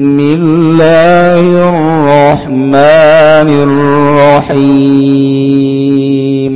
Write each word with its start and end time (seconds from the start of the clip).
بسم 0.00 0.20
الله 0.20 1.44
الرحمن 1.68 3.48
الرحيم. 4.48 6.54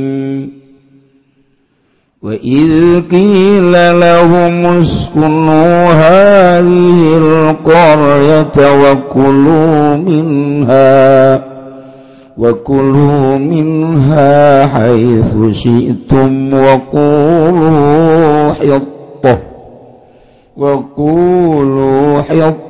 وإذ 2.21 3.01
قيل 3.11 3.73
لهم 3.99 4.65
اسكنوا 4.65 5.93
هذه 5.93 7.17
القرية 7.17 8.81
وكلوا 8.81 9.95
منها 9.95 11.43
وكلوا 12.37 13.37
منها 13.37 14.67
حيث 14.67 15.35
شئتم 15.51 16.53
وقولوا 16.53 18.53
حطة 18.53 19.37
وقولوا 20.57 22.21
حطة. 22.21 22.64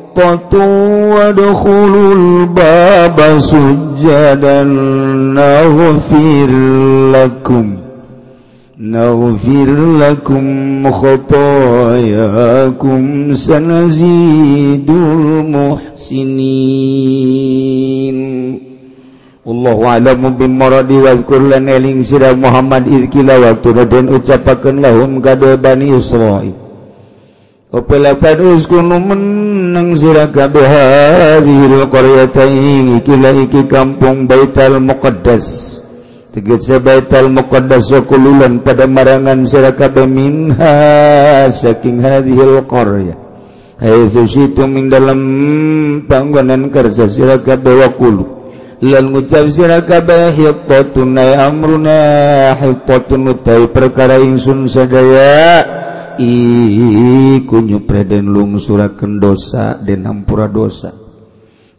baba 2.54 3.40
sujadan 3.40 4.70
naghfir 5.34 6.50
lakum 7.14 7.80
نغفر 8.80 9.68
لكم 10.00 10.90
خطاياكم 10.90 12.14
سنزيد 13.34 14.90
المحسنين 14.90 16.40
Allah 19.40 19.80
alam 19.98 20.36
bin 20.38 20.52
maradi 20.56 20.94
wazkur 21.00 21.42
lan 21.52 21.64
eling 21.68 22.04
sira 22.06 22.36
Muhammad 22.36 22.84
izkila 22.86 23.34
waktu 23.40 23.72
dan 23.88 24.06
ucapakeun 24.12 24.78
lahum 24.84 25.18
kade 25.24 25.56
bani 25.58 25.96
Israil 25.96 26.54
Opelapan 27.73 28.53
uskunu 28.53 29.01
menang 29.01 29.97
surakabe 29.97 30.61
hadhil 30.61 31.89
qaryatayn 31.89 33.01
ikila 33.01 33.33
iki 33.41 33.65
kampung 33.65 34.29
Baitul 34.29 34.77
Muqaddas. 34.77 35.81
Tegese 36.29 36.77
Baitul 36.77 37.33
Muqaddas 37.33 37.89
kululan 38.05 38.61
pada 38.61 38.85
marangan 38.85 39.41
surakabe 39.41 40.05
minha 40.05 41.49
saking 41.49 42.05
hadhil 42.05 42.61
qaryah. 42.69 43.17
Haitsu 43.81 44.29
syitum 44.29 44.69
min 44.77 44.85
dalam 44.85 45.19
panggonan 46.05 46.69
kersa 46.69 47.09
surakabe 47.09 47.81
wa 47.81 47.89
kulu. 47.97 48.25
Lan 48.85 49.09
ngucap 49.09 49.49
surakabe 49.49 50.37
hittatun 50.37 51.17
ay 51.17 51.33
amruna 51.33 51.97
hittatun 52.61 53.33
utai 53.33 53.65
perkara 53.73 54.21
insun 54.21 54.69
sadaya. 54.69 55.84
kunyu 57.43 57.83
preden 57.83 58.31
lung 58.31 58.55
lungsuraken 58.55 59.19
dosa 59.19 59.75
dan 59.79 60.07
hampura 60.07 60.47
dosa. 60.47 60.93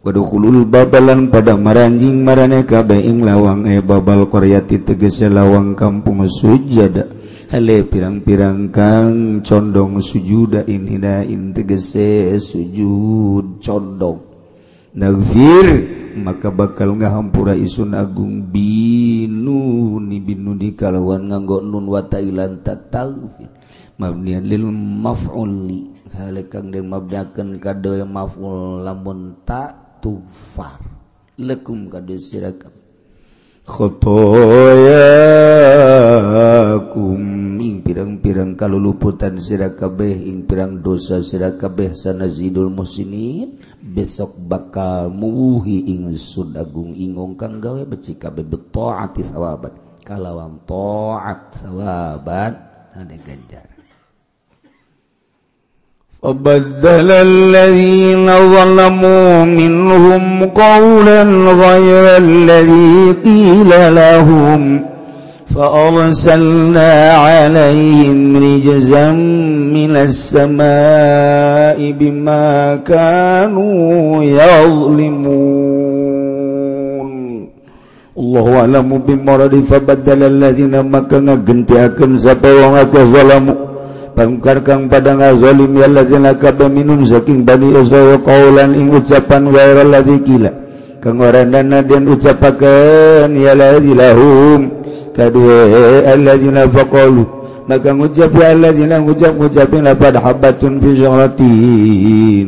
Waduhulul 0.05 0.69
babalan 0.69 1.33
pada 1.33 1.57
maranjing 1.57 2.21
marane 2.23 2.63
kabeing 2.63 3.25
lawang 3.25 3.67
e 3.67 3.81
babal 3.81 4.29
koryati 4.29 4.85
tegese 4.85 5.27
lawang 5.27 5.73
kampung 5.73 6.23
sujada. 6.29 7.09
Hale 7.47 7.87
pirang-pirang 7.87 8.69
kang 8.75 9.39
condong 9.41 10.03
sujuda 10.03 10.67
inhidain 10.67 11.55
tegese 11.55 12.35
sujud 12.37 13.63
condong. 13.63 14.19
Nagfir 14.95 15.65
maka 16.17 16.49
bakal 16.49 16.97
ngahampura 16.97 17.53
isun 17.53 17.93
agung 17.93 18.47
binu 18.47 19.97
ni 20.01 20.17
binu 20.17 20.57
di 20.57 20.73
kalawan 20.73 21.29
nganggo 21.29 21.61
nun 21.61 21.85
watailan 21.87 22.65
tatawfir 22.65 23.56
mabnian 23.97 24.45
lil 24.45 24.69
maf'uli 24.73 25.89
halekang 26.13 26.69
den 26.69 26.89
mabdakeun 26.89 27.57
kado 27.57 27.97
yang 27.97 28.13
maf'ul 28.13 28.85
lamun 28.85 29.41
ta 29.41 29.73
tufar. 30.01 30.79
Lekum 31.37 31.89
kado 31.89 32.17
sirakam. 32.17 32.73
Khotoyakum. 33.67 34.27
Ing 37.57 37.83
pirang-pirang 37.83 38.55
kaluluputan 38.55 39.43
sira 39.43 39.75
kabeh 39.75 40.23
ing 40.23 40.47
pirang 40.47 40.79
dosa 40.79 41.19
sira 41.19 41.51
kabeh 41.59 41.91
sanazidul 41.91 42.71
musinin 42.71 43.59
besok 43.81 44.39
bakal 44.47 45.11
muhi 45.11 45.83
ing 45.91 46.15
sun 46.15 46.55
agung 46.55 46.95
ingong 46.95 47.35
kang 47.35 47.59
gawe 47.59 47.83
beci 47.83 48.15
kabeh 48.15 48.47
betaati 48.47 49.19
sawabat 49.27 49.73
kalawang 50.07 50.63
taat 50.63 51.59
sawabat 51.59 52.55
ane 52.95 53.19
ganjar 53.19 53.76
فبدل 56.27 57.07
الذين 57.11 58.27
ظلموا 58.27 59.31
منهم 59.47 60.23
قولا 60.45 61.23
غير 61.63 62.05
الذي 62.25 63.15
قيل 63.23 63.71
لهم 63.95 64.61
فأرسلنا 65.55 66.91
عليهم 67.25 68.19
رجزا 68.43 69.11
من 69.77 69.93
السماء 69.95 71.79
بما 71.99 72.75
كانوا 72.83 74.23
يظلمون. 74.23 75.47
الله 78.19 78.45
أعلم 78.59 78.89
بمرض 79.07 79.53
فبدل 79.69 80.21
الذين 80.23 80.75
مكنا 80.91 81.33
غنتيakeun 81.47 82.19
sapa 82.19 82.51
wong 82.51 82.75
akeh 82.83 83.07
pangkar 84.17 84.65
kang 84.65 84.89
pada 84.89 85.13
ngazolim 85.13 85.77
ya 85.77 85.85
lazina 85.85 86.33
kabeh 86.33 86.65
minum 86.73 87.05
saking 87.05 87.45
bani 87.45 87.77
Israil 87.77 88.17
qaulan 88.25 88.73
ing 88.73 88.89
ucapan 88.89 89.45
ghaira 89.53 89.85
ladzi 89.85 90.17
kila. 90.25 90.49
Kang 90.97 91.21
orandana 91.21 91.85
den 91.85 92.09
ucapakeun 92.09 93.37
ya 93.37 93.53
ladzilahum 93.53 94.73
kadue 95.13 95.61
alladzina 96.09 96.65
faqalu. 96.65 97.37
Maka 97.69 97.93
ngucap 97.93 98.33
ya 98.33 98.57
alladzina 98.57 98.97
ngucap 99.05 99.37
ngucapin 99.37 99.85
lapad 99.85 100.17
habatun 100.17 100.81
fi 100.81 100.89
syaratin. 100.97 102.47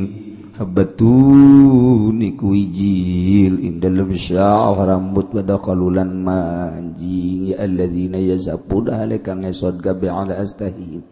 Habatun 0.58 2.18
iku 2.20 2.52
ijil 2.52 3.62
in 3.64 3.78
dalam 3.78 4.10
syah 4.12 4.74
rambut 4.76 5.32
pada 5.32 5.62
kalulan 5.62 6.10
manjing 6.10 7.54
ya 7.54 7.64
alladzina 7.64 8.18
yazabun 8.18 8.90
alaikan 8.90 9.46
esod 9.46 9.78
gabe 9.78 10.10
ala 10.10 10.36
astahim. 10.42 11.06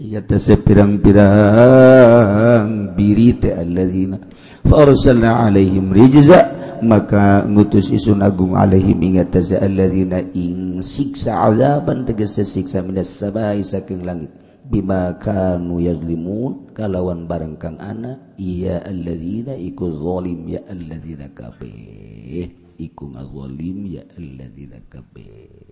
Ia 0.00 0.24
tase 0.24 0.56
pirang-pirang 0.56 2.96
biri 2.96 3.36
teh 3.36 3.52
alladzina. 3.52 4.16
Fa 4.64 4.88
arsalna 4.88 5.44
alaihim 5.44 5.92
rijza 5.92 6.56
maka 6.80 7.44
ngutus 7.44 7.92
isun 7.92 8.24
agung 8.24 8.56
alaihim 8.56 8.96
ingat 8.96 9.36
tase 9.36 9.60
alladzina 9.60 10.24
ing 10.32 10.80
siksa 10.80 11.44
azaban 11.44 12.08
tegese 12.08 12.48
siksa 12.48 12.80
minas 12.80 13.12
sabai 13.12 13.60
saking 13.60 14.08
langit. 14.08 14.32
Bima 14.72 15.20
kanu 15.20 15.84
yazlimun 15.84 16.72
kalawan 16.72 17.28
barang 17.28 17.60
kang 17.60 17.76
ana 17.76 18.16
iya 18.40 18.80
alladzina 18.80 19.52
iku 19.52 19.84
zalim 20.00 20.48
ya 20.48 20.64
alladzina 20.64 21.28
kabeh. 21.28 22.48
Iku 22.80 23.04
ngazalim 23.12 23.84
ya 23.84 24.00
alladzina 24.16 24.80
kabeh. 24.88 25.69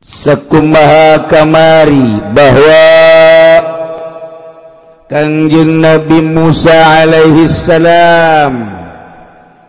sekumaha 0.00 1.28
kamari 1.28 2.32
bahwa 2.32 2.84
Kangjeng 5.12 5.84
Nabi 5.84 6.24
Musa 6.24 7.04
alaihi 7.04 7.44
salam 7.44 8.64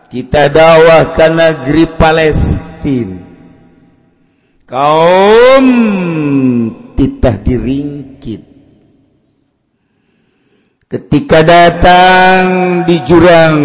kita 0.08 0.48
dakwah 0.48 1.12
ke 1.12 1.26
negeri 1.28 1.84
Palestina 2.00 3.20
kaum 4.64 5.66
titah 6.96 7.36
diringkit. 7.36 8.42
Ketika 10.88 11.40
datang 11.44 12.44
di 12.88 12.96
jurang 13.04 13.56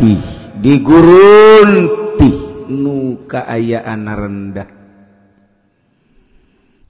tih 0.00 0.24
di 0.56 0.80
gurun 0.80 1.68
tih 2.16 2.36
nu 2.72 3.28
kaayaan 3.28 4.08
rendah. 4.08 4.73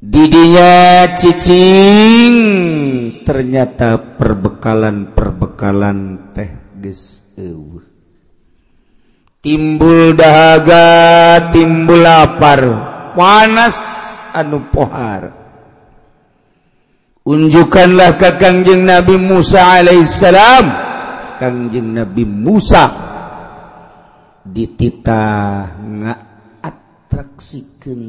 didinya 0.05 1.09
cicing. 1.17 2.37
Ternyata 3.25 4.21
perbekalan-perbekalan 4.21 6.29
teh 6.37 6.77
geus 6.77 7.25
timbul 9.41 10.13
dahaga 10.17 11.51
timbul 11.53 12.03
lapar. 12.05 12.93
Panas 13.15 13.79
anu 14.35 14.59
pohar. 14.69 15.31
Unjukkanlah 17.25 18.21
ke 18.21 18.37
kangjeng 18.37 18.85
Nabi 18.85 19.17
Musa 19.17 19.81
alaihissalam. 19.81 20.69
Kangjeng 21.41 21.97
Nabi 21.97 22.29
Musa 22.29 22.93
dititah 24.45 25.81
ngaatraksikeun 25.81 28.05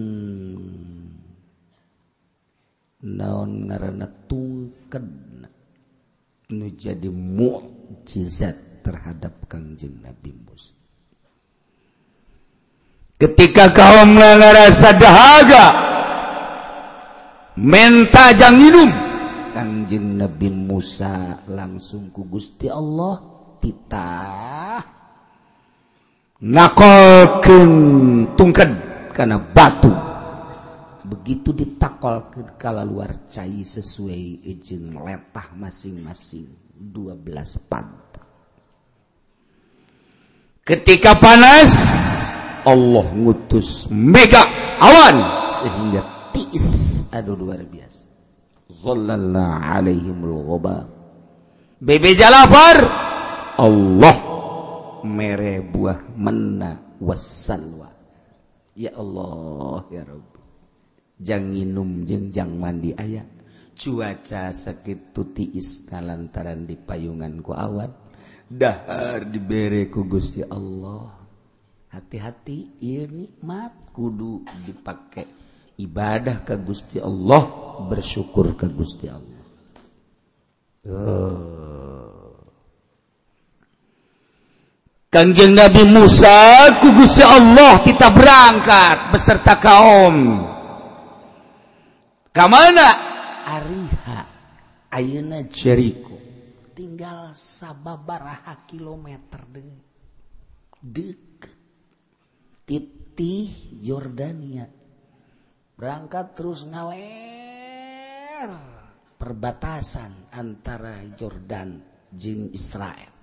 naon 3.06 3.69
ngaranna 3.69 4.10
tungked 4.25 5.06
nu 6.50 6.68
jadi 6.74 7.10
mukjizat 7.10 8.81
terhadap 8.86 9.50
Kangjeng 9.50 10.02
Nabi 10.02 10.30
Musa. 10.34 10.74
Ketika 13.18 13.74
kaum 13.74 14.13
ngerasa 14.19 14.90
dahaga 14.98 15.66
minta 17.57 18.36
jang 18.38 18.62
minum. 18.62 18.90
Kangjeng 19.56 20.19
Nabi 20.19 20.51
Musa 20.51 21.42
langsung 21.50 22.12
ku 22.12 22.28
Gusti 22.28 22.68
Allah 22.68 23.24
titah. 23.63 24.84
Nakolkeun 26.46 27.72
tungked 28.36 28.69
karena 29.16 29.40
batu. 29.40 30.14
Begitu 31.06 31.54
ditakol 31.54 32.34
ke 32.34 32.42
kala 32.57 32.81
luar 32.81 33.30
cai 33.30 33.62
sesuai 33.62 34.46
izin 34.50 34.98
letah 34.98 35.54
masing-masing. 35.56 36.66
12 36.75 37.72
pantai 37.72 38.06
ketika 40.66 41.13
panas 41.16 41.72
Allah 42.66 43.06
ngutus 43.13 43.94
mega 43.94 44.42
awan 44.81 45.46
sehingga 45.46 46.02
tiis. 46.34 47.08
Aduh 47.13 47.38
luar 47.38 47.62
biasa. 47.63 48.10
Zallallah 48.84 49.78
alaihimul 49.78 50.42
ghobab 50.42 50.90
bebe 51.78 52.18
jalafar 52.18 52.81
Allah 53.62 54.16
mere 55.06 55.62
buah 55.62 56.18
menna 56.18 56.98
wassalwa 56.98 57.94
ya 58.74 58.98
Allah 58.98 59.86
ya 59.94 60.01
Rabbi 60.01 60.35
janginum 61.19 62.03
jengjang 62.03 62.56
mandi 62.56 62.91
ayat 62.91 63.27
cuaca 63.75 64.56
sakit 64.56 65.12
tuti 65.12 65.56
ista 65.59 66.00
lantaran 66.00 66.63
di 66.63 66.79
payunganku 66.79 67.51
awan 67.51 67.91
dahar 68.50 69.25
diberi 69.25 69.89
ku 69.89 70.06
Gusti 70.06 70.45
Allah. 70.45 71.12
Hati-hati 71.95 72.83
ia 72.83 73.07
nikmat 73.07 73.95
kudu 73.95 74.44
dipakai 74.67 75.23
ibadah 75.79 76.44
ke 76.44 76.59
Gusti 76.59 77.00
Allah 77.00 77.47
bersyukur 77.88 78.51
ke 78.59 78.67
Gusti 78.67 79.07
Allah. 79.07 79.44
Oh. 80.85 82.35
Kanjeng 85.07 85.56
Nabi 85.56 85.88
Musa 85.88 86.67
ku 86.83 86.91
Gusti 86.91 87.23
Allah 87.23 87.79
kita 87.79 88.12
berangkat 88.12 89.15
beserta 89.15 89.56
kaum. 89.56 90.55
Mana 92.44 92.88
Ariha 93.48 94.20
Auna 94.92 95.48
Jericho. 95.48 96.20
Tinggal 96.76 97.32
sababaraha 97.32 98.68
kilometer 98.68 99.48
de 99.48 99.72
deket 100.84 101.56
titih 102.68 103.80
Jordania. 103.80 104.68
Berangkat 105.80 106.36
terus 106.36 106.68
ngaler 106.68 108.52
perbatasan 109.16 110.36
antara 110.36 111.00
Jordan 111.16 111.80
Jin 112.12 112.52
Israel. 112.52 113.16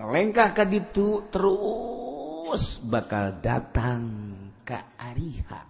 Lengkah 0.00 0.56
kan 0.56 0.72
itu 0.72 1.28
terus 1.28 2.80
bakal 2.88 3.44
datang 3.44 4.32
ke 4.64 4.96
Ariha 4.96 5.69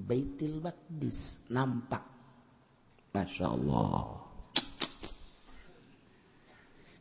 Baitil 0.00 0.64
Maqdis. 0.64 1.44
Nampak. 1.52 2.04
Masya 3.12 3.46
Allah. 3.50 4.20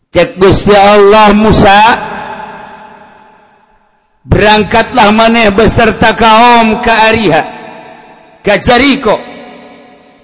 Cek 0.09 0.41
Gusti 0.41 0.73
Allah 0.73 1.31
Musa. 1.37 1.79
Berangkatlah 4.25 5.09
maneh 5.15 5.49
beserta 5.55 6.13
kaum 6.13 6.83
ke 6.83 6.91
Ariha 6.91 7.43
ke 8.43 8.53
Jericho. 8.61 9.15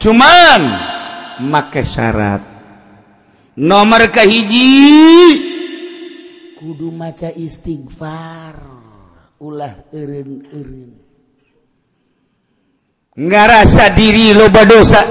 Cuman 0.02 0.62
make 1.48 1.82
syarat. 1.86 2.42
Nomor 3.56 4.12
kahiji 4.12 4.68
kudu 6.60 6.92
maca 6.92 7.32
istighfar. 7.32 8.58
Ulah 9.40 9.86
eureun-eureun. 9.94 11.05
Ngerasa 13.16 13.96
diri 13.96 14.36
loba 14.36 14.68
dosa 14.68 15.02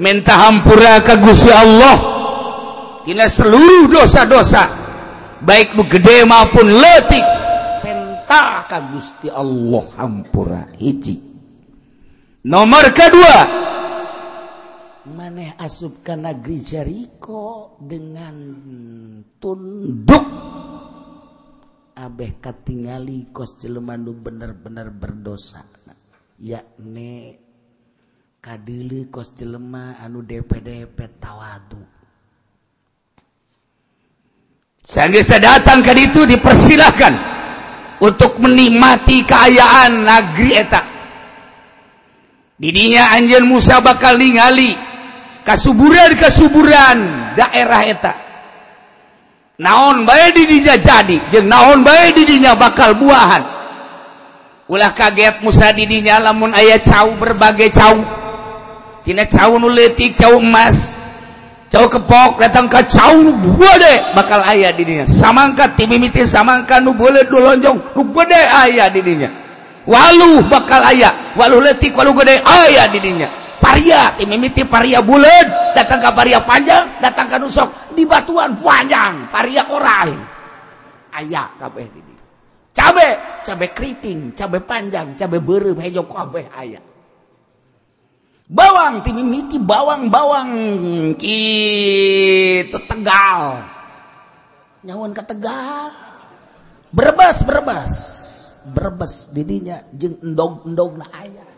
minta 0.00 0.48
hampura 0.48 1.04
ke 1.04 1.14
Gusti 1.20 1.52
Allah. 1.52 1.96
Tina 3.04 3.28
seluruh 3.28 3.92
dosa-dosa. 3.92 4.64
Baik 5.44 5.76
nu 5.76 5.84
gede 5.84 6.24
maupun 6.24 6.64
letik 6.64 7.24
penta 7.84 8.64
ka 8.64 8.88
Gusti 8.88 9.28
Allah 9.28 9.84
hampura. 10.00 10.72
Hiji. 10.80 11.20
Nomor 12.48 12.84
kedua. 12.96 13.36
Maneh 15.04 15.52
asup 15.60 16.00
ke 16.00 16.16
negeri 16.16 16.58
Jericho 16.64 17.76
dengan 17.76 18.56
tunduk. 19.36 20.24
Abeh 21.94 22.40
katingali 22.40 23.28
kos 23.28 23.60
jelema 23.60 24.00
nu 24.00 24.16
bener-bener 24.16 24.88
berdosa 24.90 25.73
yakne 26.44 27.40
kadili 28.44 29.08
kos 29.08 29.32
jelema 29.32 29.96
anu 30.04 30.20
DPDP 30.20 31.16
tawadu 31.16 31.80
Sanggisa 34.84 35.40
datang 35.40 35.80
ke 35.80 35.96
itu 35.96 36.28
dipersilahkan 36.28 37.16
untuk 38.04 38.36
menikmati 38.36 39.24
keayaan 39.24 40.04
negeri 40.04 40.60
eta. 40.60 40.82
Didinya 42.60 43.16
anjir 43.16 43.40
Musa 43.48 43.80
bakal 43.80 44.20
ningali 44.20 44.76
kasuburan-kasuburan 45.48 47.32
daerah 47.32 47.80
eta. 47.88 48.12
Naon 49.64 50.04
bae 50.04 50.36
didinya 50.36 50.76
jadi, 50.76 51.32
jeung 51.32 51.48
naon 51.48 51.80
bae 51.80 52.12
didinya 52.12 52.52
bakal 52.52 52.92
buahan. 53.00 53.63
ulah 54.68 54.92
kaget 54.96 55.44
Musa 55.44 55.72
didinya 55.76 56.20
lamun 56.20 56.52
ayah 56.56 56.80
cau 56.80 57.12
berbagai 57.20 57.68
cau. 57.74 57.96
Tina 59.04 59.28
cau 59.28 59.60
nuletik 59.60 60.16
cau 60.16 60.40
emas. 60.40 60.96
Cau 61.68 61.90
kepok 61.90 62.38
datang 62.38 62.70
ke 62.70 62.86
cau 62.86 63.18
nu 63.18 63.34
gede 63.58 64.14
bakal 64.14 64.40
ayah 64.46 64.70
didinya. 64.70 65.04
Samangka 65.04 65.74
timimiti 65.74 66.22
samangka 66.22 66.78
nu 66.78 66.94
boleh 66.94 67.26
nu 67.26 67.38
lonjong 67.42 67.78
nu 67.98 68.02
gede 68.14 68.40
ayah 68.64 68.88
didinya. 68.88 69.28
Walu 69.84 70.48
bakal 70.48 70.80
ayah 70.88 71.34
walu 71.36 71.60
letik 71.60 71.92
walu 71.92 72.14
gede 72.16 72.40
ayah 72.40 72.86
didinya. 72.88 73.28
Paria 73.58 74.12
timimiti 74.14 74.62
paria 74.68 75.00
bulan 75.00 75.74
datang 75.74 75.98
ke 75.98 76.10
paria 76.14 76.40
panjang 76.44 77.00
datang 77.00 77.26
ke 77.26 77.36
nusok 77.40 77.96
di 77.96 78.04
batuan 78.04 78.54
panjang 78.60 79.26
paria 79.32 79.66
orang 79.66 80.14
ayah 81.18 81.48
kabeh 81.58 81.90
didinya. 81.90 82.13
Cabe 82.74 83.40
cabe 83.46 83.66
keriting 83.70 84.34
cabe 84.34 84.58
panjang 84.60 85.14
cabe 85.14 85.38
berem 85.38 85.78
hejo 85.78 86.04
kabeh 86.10 86.50
aya 86.50 86.82
bawang 88.50 89.00
timimiti 89.00 89.56
bawang 89.56 90.12
bawang 90.12 90.50
kitu 91.16 92.78
tegal. 92.84 93.64
Nyawan 94.84 95.16
ke 95.16 95.22
tegal. 95.24 95.90
Berbas 96.94 97.42
berbas 97.42 97.92
berbas 98.64 99.34
didinya 99.34 99.82
jeng 99.92 100.20
endog 100.24 100.64
endog 100.64 100.96
na 100.96 101.04
ayah 101.20 101.48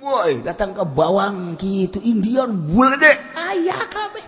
Woi, 0.00 0.40
datang 0.40 0.72
ke 0.72 0.80
bawang 0.80 1.60
gitu 1.60 2.00
Indian 2.00 2.56
deh 2.66 3.16
ayah 3.36 3.84
kabeh. 3.84 4.24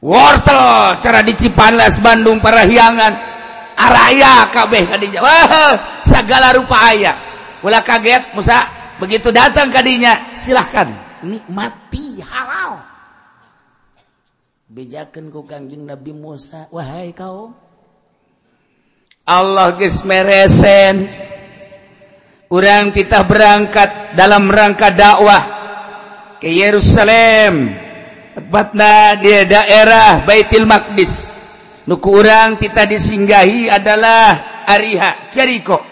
Wortel 0.00 0.96
cara 0.98 1.20
di 1.20 1.36
Cipanlas 1.36 2.00
Bandung 2.00 2.40
Parahyangan 2.40 3.31
araya 3.76 4.48
kabeh 4.52 4.88
kadinya 4.88 5.20
wah 5.24 5.76
segala 6.02 6.52
rupa 6.56 6.76
ayah 6.92 7.32
ulah 7.62 7.82
kaget 7.82 8.34
Musa. 8.34 8.58
Begitu 8.98 9.34
datang 9.34 9.70
kadinya 9.70 10.30
silahkan. 10.34 10.90
Nikmati 11.22 12.22
halal. 12.22 12.82
Bejakan 14.70 15.30
ku 15.30 15.46
kangjeng 15.46 15.86
Nabi 15.86 16.14
Musa 16.14 16.66
wahai 16.74 17.14
kau 17.14 17.54
Allah 19.22 19.78
geus 19.78 20.02
meresen. 20.02 21.06
Orang 22.52 22.92
kita 22.92 23.24
berangkat 23.24 24.12
dalam 24.12 24.44
rangka 24.50 24.92
dakwah 24.92 25.42
ke 26.36 26.52
Yerusalem. 26.52 27.72
Tepatnya 28.32 29.16
di 29.20 29.32
daerah 29.48 30.24
Baitul 30.24 30.68
Maqdis 30.68 31.41
nuku 31.86 32.08
urang 32.10 32.54
kita 32.60 32.86
disinggahi 32.86 33.66
adalah 33.66 34.64
Ariha 34.66 35.32
Jericho 35.34 35.82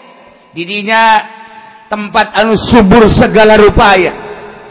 didinya 0.55 1.19
tempat 1.91 2.35
anu 2.39 2.55
subur 2.55 3.07
segala 3.11 3.59
rupaya. 3.59 4.15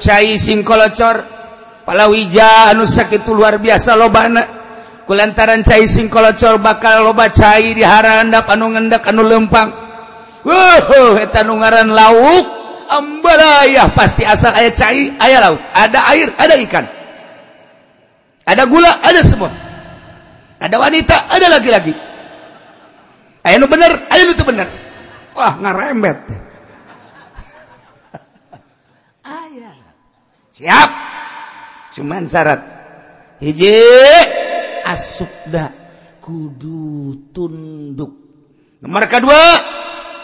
Cair 0.01 0.41
singkolocor 0.41 1.21
palawija 1.85 2.73
anu 2.73 2.89
sakit 2.89 3.21
itu 3.21 3.33
luar 3.37 3.61
biasa 3.61 3.93
lobana. 3.93 4.45
Kulantaran 5.05 5.61
cair 5.61 5.85
singkolocor 5.85 6.57
bakal 6.63 7.05
loba 7.05 7.29
cair 7.29 7.77
di 7.77 7.85
harandap 7.85 8.49
anu 8.49 8.73
ngendak 8.73 9.05
anu 9.13 9.21
lempang. 9.21 9.69
Wuh 10.41 11.21
eta 11.21 11.45
lauk 11.45 12.47
ambalayah 12.89 13.93
pasti 13.93 14.25
asal 14.25 14.57
aya 14.57 14.73
cair 14.73 15.13
ayah 15.21 15.53
lauk. 15.53 15.61
Ada 15.77 15.99
air 16.17 16.29
ada 16.41 16.55
ikan. 16.65 16.85
Ada 18.49 18.65
gula 18.65 19.05
ada 19.05 19.21
semua 19.21 19.70
ada 20.61 20.77
wanita 20.77 21.33
ada 21.33 21.47
laki-laki. 21.49 21.97
Ayo 23.41 23.65
bener 23.65 23.97
ayo 24.13 24.29
itu 24.29 24.45
bener. 24.45 24.69
Wah 25.33 25.57
ngarembet. 25.57 26.21
Ayah 29.25 29.77
siap. 30.53 30.91
Cuman 31.97 32.29
syarat. 32.29 32.61
Hiji. 33.41 33.81
Asupda. 34.85 35.73
Kudu 36.21 37.33
tunduk. 37.33 38.13
Nomor 38.85 39.09
kedua. 39.09 39.41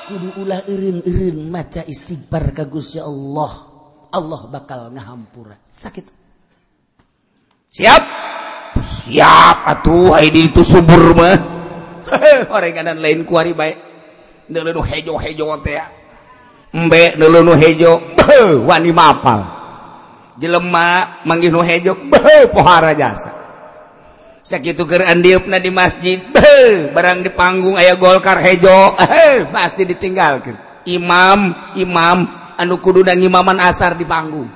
Kudu 0.07 0.45
ulah 0.45 0.63
irin-irin 0.69 1.49
maca 1.49 1.83
istighfar 1.83 2.53
ka 2.53 2.69
Gusti 2.69 3.01
Allah. 3.01 3.51
Allah 4.13 4.41
bakal 4.53 4.93
ngahampura. 4.93 5.57
Sakit. 5.67 6.07
Siap 7.73 8.05
siap 8.83 9.67
atuh 9.67 10.17
ID 10.19 10.53
itu 10.53 10.63
subur 10.63 11.15
mah. 11.15 11.37
Orenganan 12.55 13.03
lain 13.03 13.27
kuari 13.27 13.53
baik 13.55 13.77
nelenu 14.51 14.83
hejo 14.83 15.19
hejo 15.19 15.47
teh. 15.63 15.83
Embe 16.75 17.15
nelenu 17.19 17.55
hejo. 17.55 18.03
Wani 18.67 18.91
mapal. 18.91 19.41
Jelema 20.39 21.23
manggih 21.25 21.51
nu 21.51 21.63
hejo. 21.63 21.97
Pohara 22.55 22.93
jasa. 22.95 23.33
Sakitu 24.47 24.87
keur 24.87 25.03
andiupna 25.03 25.59
di 25.59 25.71
masjid. 25.75 26.23
Beuh 26.23 26.95
barang 26.95 27.27
di 27.27 27.31
panggung 27.35 27.75
aya 27.79 27.99
golkar 27.99 28.39
hejo. 28.43 28.95
Pasti 29.55 29.87
ditinggalkeun. 29.89 30.59
Imam 30.87 31.51
imam 31.75 32.19
anu 32.55 32.79
kudu 32.79 33.03
dan 33.03 33.19
imaman 33.19 33.59
asar 33.59 33.99
di 33.99 34.07
panggung. 34.07 34.47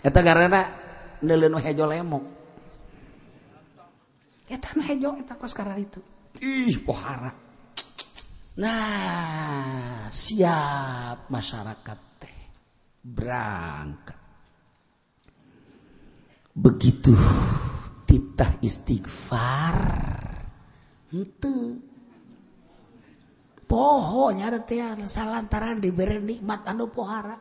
Eta 0.00 0.20
karena 0.20 0.68
neuleuh 1.20 1.60
hejo 1.60 1.84
lemok 1.84 2.39
itu. 5.78 6.00
Ih 6.42 6.82
pohara. 6.82 7.30
Nah 8.58 10.10
siap 10.10 11.30
masyarakat 11.30 11.98
teh 12.18 12.38
berangkat. 13.06 14.18
Begitu 16.50 17.14
titah 18.04 18.58
istighfar 18.58 19.76
itu 21.14 21.78
pohonnya 23.70 24.50
ada 24.50 24.60
teh 24.66 24.82
salantaran 25.06 25.78
diberi 25.78 26.18
nikmat 26.18 26.66
anu 26.66 26.90
pohara. 26.90 27.38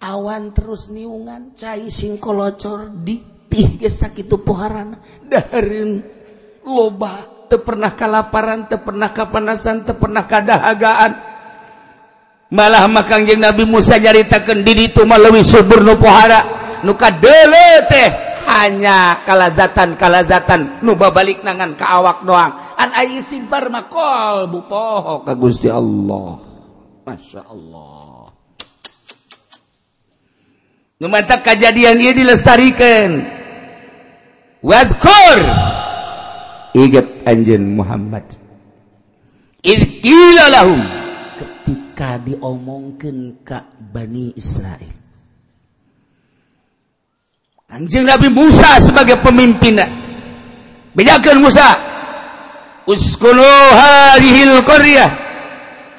Awan 0.00 0.50
terus 0.56 0.88
niungan 0.90 1.52
cai 1.54 1.86
singkolocor 1.92 2.88
ditih 3.04 3.39
getih 3.50 3.90
sakit 3.90 4.30
poharan 4.46 4.94
darin 5.26 5.98
loba 6.62 7.46
teu 7.50 7.58
pernah 7.66 7.98
kalaparan 7.98 8.70
teu 8.70 8.78
pernah 8.78 9.10
kapanasan 9.10 9.82
teu 9.82 9.98
pernah 9.98 10.24
kadahagaan. 10.24 11.12
Malah 12.50 12.90
makanjeng 12.90 13.38
Nabi 13.38 13.62
Musa 13.62 13.94
nyaritakan 13.98 14.66
diri 14.66 14.90
itu 14.90 15.06
melalui 15.06 15.46
subur 15.46 15.86
nu 15.86 15.94
pohara. 15.94 16.42
Nu 16.82 16.98
kadele 16.98 17.86
teh 17.86 18.08
hanya 18.50 19.22
kalazatan 19.22 19.94
kalazatan. 19.94 20.82
Nu 20.82 20.98
babalik 20.98 21.46
nangan 21.46 21.78
ka 21.78 21.86
awak 21.86 22.26
doang. 22.26 22.74
An 22.74 22.90
ai 22.90 23.22
istighfar 23.22 23.70
mah 23.70 23.86
qalbu 23.86 24.66
poho 24.66 25.22
ka 25.22 25.38
Gusti 25.38 25.70
Allah. 25.70 26.42
Masya 27.06 27.42
Allah. 27.46 28.34
Numata 30.98 31.38
kejadian 31.38 32.02
ini 32.02 32.12
dilestarikan. 32.12 33.39
wadkur 34.60 35.38
ingat 36.76 37.06
anjen 37.26 37.74
Muhammad. 37.76 38.24
idqila 39.60 40.44
lahum 40.48 40.80
ketika 41.36 42.16
diomongkan 42.24 43.44
ka 43.44 43.68
Bani 43.76 44.32
Israel. 44.36 45.00
Anjing 47.70 48.02
Nabi 48.02 48.26
Musa 48.32 48.82
sebagai 48.82 49.22
pemimpin. 49.22 49.78
Bedakan 50.90 51.38
Musa. 51.38 51.78
Uskunu 52.90 53.46
hadhil 53.78 54.58
qaryah. 54.66 55.06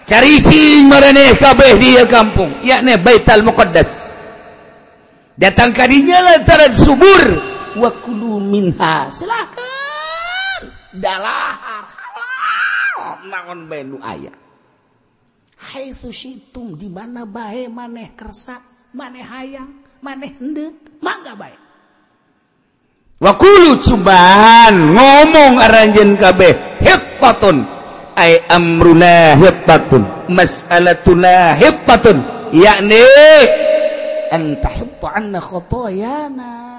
Cari 0.03 0.43
cing 0.43 0.91
maraneh 0.91 1.31
kabeh 1.39 1.79
di 1.79 1.95
kampung. 2.11 2.51
Yakni 2.67 2.99
Baitul 2.99 3.47
Muqaddas. 3.47 4.11
Datang 5.39 5.71
kadinya 5.71 6.19
lantaran 6.19 6.75
subur. 6.75 7.50
wakulu 7.77 8.39
minha. 8.39 9.07
Silakan 9.11 10.63
dalahar 10.95 11.85
halal. 11.87 13.23
Naon 13.27 13.59
menu 13.69 13.97
ayah 14.03 14.35
hai 15.71 15.93
sushitum 15.95 16.75
di 16.75 16.89
mana 16.91 17.23
bae? 17.23 17.69
Maneh 17.71 18.11
kersa 18.17 18.59
maneh 18.91 19.23
hayang 19.23 19.71
maneh 20.03 20.33
hendek 20.35 20.99
mangga 20.99 21.37
bae? 21.37 21.55
Wakulu 23.21 23.77
cubahan. 23.85 24.97
Ngomong 24.97 25.61
aranjen 25.61 26.17
kabeh. 26.17 26.57
Hiqqatun 26.81 27.61
ay 28.17 28.41
amruna 28.49 29.37
hiqqatun 29.37 30.03
mas'alatuna 30.33 31.53
hiqqatun 31.53 32.17
yakni 32.49 33.05
an 34.33 34.57
tahutta 34.57 35.07
anna 35.15 35.37
khotayana 35.37 36.70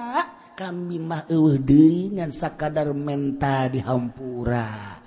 kami 0.53 1.01
mah 1.01 1.25
dengan 1.57 2.29
sakadar 2.29 2.93
menta 2.93 3.65
di 3.65 3.81
Hampura. 3.81 5.01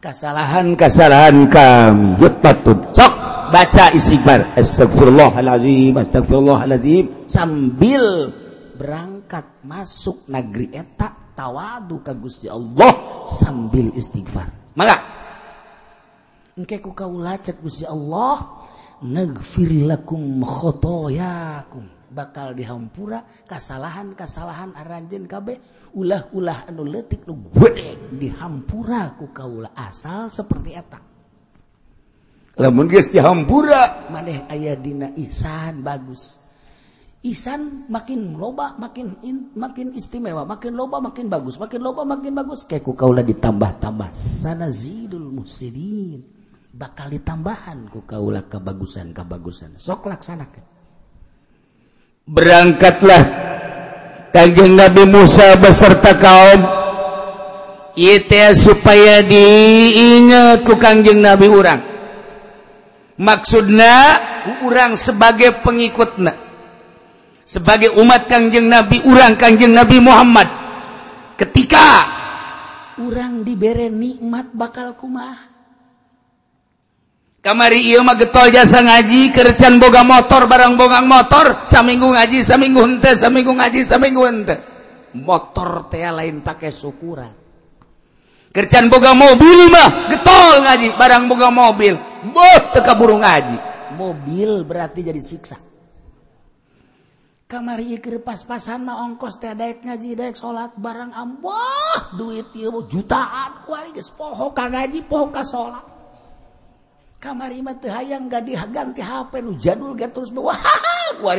Kesalahan 0.00 0.72
kesalahan 0.76 1.48
kami. 1.48 2.16
Yutatun 2.20 2.96
sok 2.96 3.12
baca 3.52 3.84
istighfar. 3.92 4.56
Astagfirullahaladzim 4.56 5.92
astagfirullahaladzim. 5.96 7.28
Sambil 7.28 8.32
berangkat 8.76 9.44
masuk 9.64 10.28
negeri 10.32 10.72
etak 10.72 11.36
tawadu 11.36 12.00
ke 12.00 12.12
Gusti 12.16 12.48
Allah 12.48 13.24
sambil 13.28 13.92
istighfar. 13.92 14.48
Maka 14.76 14.96
engke 16.56 16.80
ku 16.80 16.96
kaula 16.96 17.36
cek 17.36 17.60
Gusti 17.60 17.84
Allah 17.84 18.68
nagfir 19.04 19.84
lakum 19.84 20.40
khotoyakum. 20.40 21.95
bakal 22.16 22.56
dihampura 22.56 23.44
kesalahan-kasalahan 23.44 24.72
aranjen 24.72 25.28
kabeh 25.28 25.60
ulah-ulah 25.92 26.64
anu 26.72 26.88
letik 26.88 27.28
nu 27.28 27.52
gede 27.52 28.16
dihampura 28.16 29.12
ku 29.20 29.28
kaula 29.36 29.76
asal 29.76 30.32
seperti 30.32 30.72
eta. 30.72 30.96
Lamun 32.56 32.88
geus 32.88 33.12
dihampura. 33.12 34.08
Maneh 34.08 34.48
aya 34.48 34.72
dina 34.80 35.12
ihsan 35.12 35.84
bagus. 35.84 36.40
Ihsan 37.20 37.90
makin 37.92 38.38
loba 38.40 38.80
makin 38.80 39.20
in, 39.20 39.52
makin 39.52 39.92
istimewa 39.92 40.48
makin 40.48 40.72
loba 40.72 41.02
makin 41.02 41.28
bagus 41.28 41.60
makin 41.60 41.84
loba 41.84 42.08
makin 42.08 42.32
bagus. 42.32 42.64
Kayak 42.64 42.88
ku 42.88 42.92
kaula 42.96 43.20
ditambah-tambah 43.20 44.08
sanazidul 44.16 45.36
muhsinin. 45.36 46.24
Bakal 46.72 47.12
ditambahan 47.12 47.92
ku 47.92 48.08
kaula 48.08 48.48
kebagusan 48.48 49.12
kebagusan 49.12 49.76
sok 49.76 50.08
laksanakan 50.12 50.75
berangkatlah. 52.26 53.46
Kajjeng 54.34 54.76
Nabi 54.76 55.08
Musa 55.08 55.56
beserta 55.56 56.12
kaum. 56.20 56.60
Itu 57.96 58.52
supaya 58.52 59.24
diingat 59.24 60.68
ku 60.68 60.76
kangjeng 60.76 61.24
Nabi 61.24 61.48
orang 61.48 61.96
maksudnya 63.16 64.20
orang 64.62 64.94
sebagai 64.94 65.64
pengikutnya 65.64 66.36
sebagai 67.42 67.96
umat 67.96 68.28
kanjeng 68.28 68.68
Nabi 68.68 69.00
orang 69.06 69.38
kanjeng 69.38 69.72
Nabi 69.72 70.02
Muhammad. 70.02 70.48
Ketika 71.36 71.86
orang 72.98 73.44
diberi 73.44 73.92
nikmat 73.92 74.50
bakal 74.56 74.96
kumah. 74.96 75.55
Kamari 77.46 77.94
iya 77.94 78.02
mah 78.02 78.18
getol 78.18 78.50
jasa 78.50 78.82
ngaji 78.82 79.30
kercan 79.30 79.78
boga 79.78 80.02
motor 80.02 80.50
barang 80.50 80.74
bogang 80.74 81.06
motor 81.06 81.62
saminggu 81.70 82.18
ngaji 82.18 82.42
saminggu 82.42 82.82
hente 82.82 83.14
saminggu 83.14 83.54
ngaji 83.54 83.86
saminggu 83.86 84.22
hente 84.26 84.56
motor 85.16 85.88
teh 85.88 86.04
lain 86.04 86.44
pakai 86.44 86.68
syukuran. 86.68 87.32
Kercan 88.52 88.88
boga 88.88 89.12
mobil 89.12 89.68
mah 89.68 90.08
getol 90.12 90.64
ngaji 90.64 90.88
barang 90.96 91.24
boga 91.28 91.48
mobil. 91.52 91.94
Boh 92.32 92.60
teka 92.72 92.96
burung 92.96 93.24
ngaji. 93.24 93.56
Mobil 93.96 94.64
berarti 94.64 95.00
jadi 95.04 95.20
siksa. 95.20 95.56
Kamari 97.46 97.94
pas-pasan 98.18 98.90
mah 98.90 99.06
ongkos 99.06 99.38
teh 99.38 99.54
daek 99.54 99.86
ngaji 99.86 100.18
daek 100.18 100.34
salat 100.34 100.74
barang 100.74 101.14
amboh 101.14 102.18
duit 102.18 102.50
ieu 102.58 102.82
jutaan 102.90 103.62
kuari 103.62 103.94
geus 103.94 104.10
poho 104.10 104.50
ka 104.50 104.66
ngaji 104.66 105.06
poho 105.06 105.30
ka 105.30 105.46
salat 105.46 105.95
kamarang 107.18 108.28
ga 108.28 108.40
diganti 108.40 109.00
HP 109.00 109.32
lu 109.42 109.56
jadul 109.56 109.96
ga 109.96 110.08
terus 110.12 110.30
bawah 110.30 110.56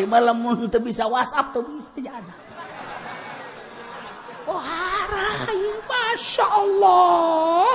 malam 0.09 0.37
bisa 0.83 1.05
WhatsApp 1.05 1.53
tuh 1.53 1.63
bisa 1.67 1.91
oh, 4.47 4.63
Masya 6.17 6.45
Allah. 6.49 7.67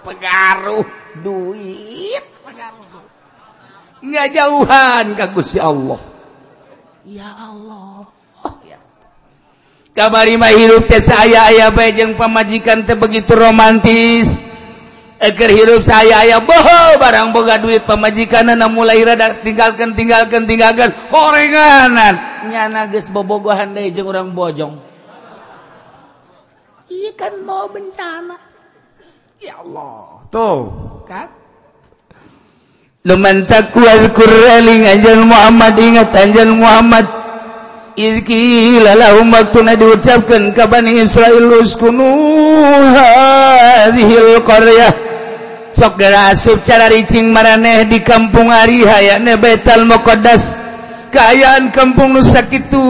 Pegaruh 0.00 0.86
duit. 1.20 2.24
Nggak 4.02 4.28
jauhan 4.34 5.04
kagus 5.14 5.58
ya 5.58 5.70
Allah. 5.70 6.00
Ya 7.02 7.30
Allah. 7.30 8.06
Oh, 8.42 8.54
ya. 8.66 8.78
kabari 9.94 10.34
mah 10.38 10.50
hirup 10.50 10.88
teh 10.88 10.98
saya 10.98 11.52
ayah 11.52 11.70
bae 11.70 11.94
jeung 11.94 12.14
pamajikan 12.14 12.86
teh 12.86 12.98
begitu 12.98 13.34
romantis. 13.34 14.51
eger 15.22 15.50
hirup 15.54 15.82
saya 15.86 16.26
aya 16.26 16.42
boho 16.42 16.98
barang 16.98 17.30
boga 17.30 17.62
duit 17.62 17.86
pemajikan 17.86 18.50
na 18.50 18.66
mulai 18.66 18.98
rada 19.06 19.38
tinggalkan 19.40 19.94
tinggalkan 19.94 20.44
tinggalkan. 20.50 20.90
Korenganan. 21.08 22.18
Nyana 22.50 22.90
geus 22.90 23.06
bobogohan 23.08 23.72
deui 23.72 23.94
jeung 23.94 24.10
urang 24.10 24.34
bojong. 24.34 24.74
Ieu 26.90 27.14
kan 27.14 27.32
mau 27.46 27.70
bencana. 27.70 28.36
Ya 29.38 29.58
Allah 29.62 30.22
tuh. 30.30 30.70
Kan? 31.06 31.30
Leman 33.02 33.50
taqwa 33.50 33.98
kurraling 34.14 34.86
anjan 34.86 35.26
Muhammad 35.26 35.74
ingat 35.78 36.14
anjan 36.14 36.50
Muhammad. 36.54 37.06
Izkila 37.92 38.96
lahum 38.96 39.28
waktuna 39.28 39.76
diucapkan 39.76 40.54
ka 40.56 40.64
Bani 40.64 41.02
Israel 41.02 41.60
uskunu 41.60 42.08
hadhil 42.94 44.40
qaryah. 44.46 45.01
sogera 45.72 46.28
asup 46.30 46.60
cara 46.64 46.88
ricing 46.92 47.32
maraneh 47.32 47.88
di 47.88 48.00
kampung 48.04 48.52
Ari 48.52 48.84
hayane 48.84 49.36
betal 49.40 49.88
Muqaddas 49.88 50.60
kaayaan 51.12 51.68
kampung 51.72 52.16
Nusa 52.16 52.44
itu 52.48 52.80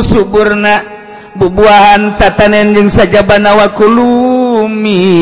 suburna. 0.00 0.96
Bubuahan 1.38 2.18
tatanen 2.18 2.74
jeung 2.74 2.90
sajabana 2.90 3.54
wa 3.54 3.70
kulumin. 3.70 5.14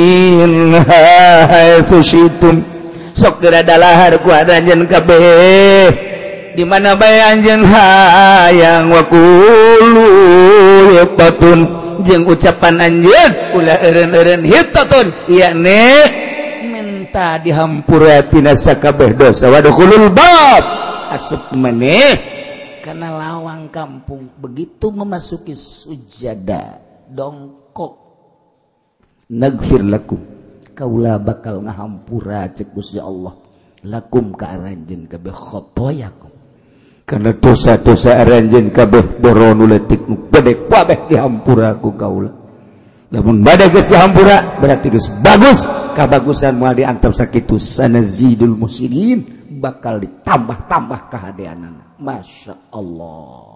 Haitsu 0.81 2.01
syitum 2.01 2.65
sok 3.13 3.45
geura 3.45 3.61
dalahar 3.61 4.17
ku 4.25 4.33
anjeun 4.33 4.89
kabeh. 4.89 5.93
Di 6.57 6.65
mana 6.65 6.97
bae 6.97 7.21
anjeun 7.21 7.69
hayang 7.69 8.89
wa 8.89 9.05
kulu 9.05 10.09
yaqatun 11.05 11.85
ucapan 12.25 12.81
anjeun 12.81 13.61
ulah 13.61 13.77
eureun-eureun 13.85 14.41
hitatun 14.41 15.13
ieu 15.29 15.53
neh. 15.53 16.26
Anjr 17.17 17.41
minta 17.41 17.41
dihampuratinakabeh 17.41 19.11
dosa. 19.17 19.49
Waduhbab 19.49 20.65
asup 21.17 21.57
meneh. 21.57 22.37
Karena 22.85 23.11
lawang 23.11 23.73
kampung 23.73 24.31
begitu 24.39 24.95
memasuki 24.95 25.57
sujada 25.57 26.79
dongkok. 27.11 28.05
Negfir 29.27 29.83
laku 29.83 30.21
kaulah 30.77 31.19
bakal 31.19 31.65
ngahampura 31.65 32.47
cekus 32.55 32.95
ya 32.95 33.03
Allah. 33.03 33.35
Lakum 33.87 34.35
ka 34.39 34.55
aranjeun 34.55 35.11
kabeh 35.11 35.35
khotoyakum. 35.35 36.31
Karena 37.07 37.35
dosa-dosa 37.35 38.23
aranjeun 38.23 38.71
kabeh 38.71 39.19
borono 39.19 39.67
letik 39.67 40.07
nu 40.07 40.31
gede 40.31 40.67
kabeh 40.71 41.11
dihampura 41.11 41.75
ku 41.79 41.95
kaula 41.95 42.46
lamun 43.12 43.44
bade 43.44 43.68
geus 43.70 43.92
dihampura 43.92 44.60
berarti 44.62 44.88
geus 44.88 45.12
bagus 45.20 45.68
kabagusan 45.98 46.56
moal 46.56 46.76
diantap 46.76 47.12
sakitu 47.12 47.60
sanazidul 47.60 48.56
muslimin 48.56 49.50
bakal 49.60 50.00
ditambah-tambah 50.00 51.12
kahadeanana 51.12 52.00
masya 52.00 52.56
Allah 52.72 53.52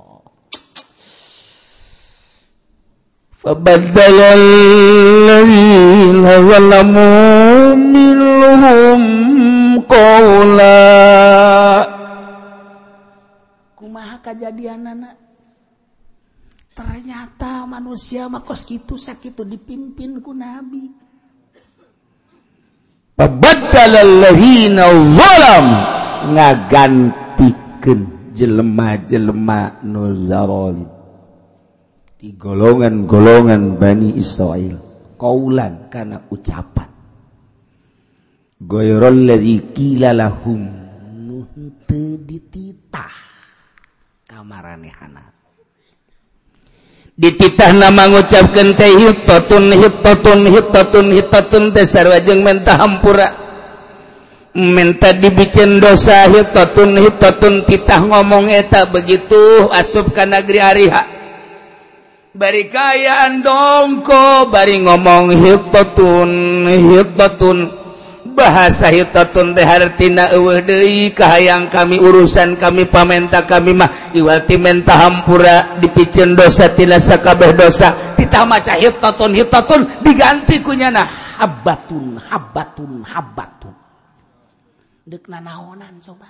فبدل 3.45 4.17
الذين 4.41 6.25
ظلموا 6.25 7.77
منهم 7.77 9.01
قولا 9.85 10.81
kumaha 13.77 14.17
kejadian 14.25 14.81
anak 14.97 15.13
ternyata 16.74 17.66
manusia 17.66 18.28
makos 18.30 18.64
gitu 18.64 18.96
sakit 18.96 19.44
dipimpin 19.44 20.22
ku 20.22 20.32
nabi. 20.32 20.90
Allazina 23.20 24.88
zalam. 25.16 25.66
Ngagantikeun 26.20 28.00
jelema-jelema 28.36 29.80
nu 29.84 30.12
zalim. 30.28 30.88
Golongan-golongan 32.20 33.80
Bani 33.80 34.12
Israil 34.20 34.76
kaulan 35.16 35.88
karena 35.88 36.20
ucapan. 36.28 36.88
Dititah. 42.20 43.16
Kamarehana 44.28 45.39
dititah 47.20 47.76
nama 47.76 48.08
ngucapkan 48.08 48.72
teh 48.72 48.92
hitoun 48.96 49.76
hitoun 49.76 50.40
hitoun 50.48 51.08
hitoun 51.12 51.64
teh 51.76 51.86
mentah 52.40 52.76
hampura. 52.80 53.28
Minta 54.56 55.12
dibicen 55.12 55.78
dosa 55.84 56.24
hitoun 56.32 56.96
hitoun 56.96 57.68
titah 57.68 58.00
ngomong 58.08 58.48
eta 58.48 58.88
begitu 58.88 59.68
asup 59.68 60.16
ka 60.16 60.24
negeri 60.24 60.58
ariha 60.58 61.20
bari 62.30 62.70
kayaan 62.70 63.42
dongko 63.42 64.48
bari 64.54 64.80
ngomong 64.86 65.34
hitotun 65.34 66.30
hitotun. 66.66 67.79
bahasa 68.32 68.88
hitaun 68.88 69.52
tehartina 69.52 70.30
kahayang 71.14 71.68
kami 71.68 71.98
urusan 71.98 72.56
kami 72.56 72.86
pamenta 72.86 73.44
kami 73.44 73.74
mah 73.76 74.14
iwati 74.16 74.56
menta 74.56 74.96
hampura 74.96 75.76
dipicen 75.82 76.38
dosa 76.38 76.72
tina 76.72 76.96
sakabeh 76.96 77.52
dosa. 77.54 78.16
Tita 78.16 78.46
maca 78.46 78.78
hitaun 78.78 79.34
hitaun 79.34 80.04
diganti 80.04 80.62
kunyana 80.62 81.04
habatun 81.40 82.18
habatun 82.18 83.02
habatun 83.04 83.74
dek 85.06 85.26
nanaonan 85.26 85.98
coba. 85.98 86.28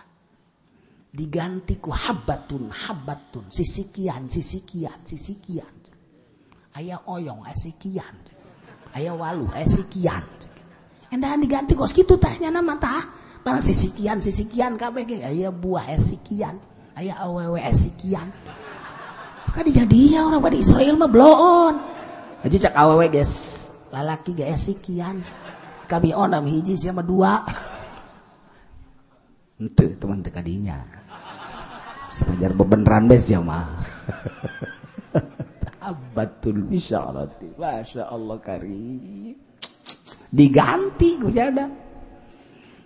Diganti 1.11 1.83
ku 1.83 1.91
habatun 1.91 2.71
habatun 2.71 3.51
sisikian 3.51 4.31
sisikian 4.31 5.03
sisikian 5.03 5.67
ayah 6.79 7.03
oyong 7.11 7.43
asikian 7.51 8.15
ayah 8.95 9.19
walu 9.19 9.51
asikian 9.51 10.23
endahan 11.11 11.43
diganti 11.43 11.75
kos 11.75 11.93
gitu 11.93 12.17
tahnya 12.17 12.51
nama 12.55 12.79
tah? 12.79 13.03
Barang 13.41 13.65
sisikian 13.65 14.21
sisikian 14.21 14.77
kabeh 14.77 15.09
ge 15.09 15.17
aya 15.25 15.49
buah 15.49 15.97
asikian 15.97 16.61
aya 16.93 17.17
awewe 17.19 17.57
asikian 17.61 18.29
maka 19.51 19.67
ya 19.67 20.23
orang 20.23 20.47
pada 20.47 20.55
Israel 20.55 20.95
mah 20.95 21.11
bloon. 21.11 21.75
Aja 22.47 22.57
cak 22.71 22.75
awewe 22.79 23.11
guys 23.11 23.33
lalaki 23.91 24.39
ge 24.39 24.47
asikian 24.47 25.19
kami 25.91 26.15
onam 26.15 26.47
hiji 26.47 26.79
sama 26.79 27.03
dua. 27.03 27.43
Ente 29.59 29.99
teman 29.99 30.23
tekadinya. 30.23 30.79
Sepajar 32.15 32.55
bebeneran 32.55 33.11
bes 33.11 33.27
ya 33.27 33.43
mah? 33.43 33.67
Batul 36.15 36.71
bisyarati 36.71 37.59
Masya 37.59 38.07
Allah 38.07 38.39
kari 38.39 39.35
diganti 40.31 41.19
kujada 41.19 41.67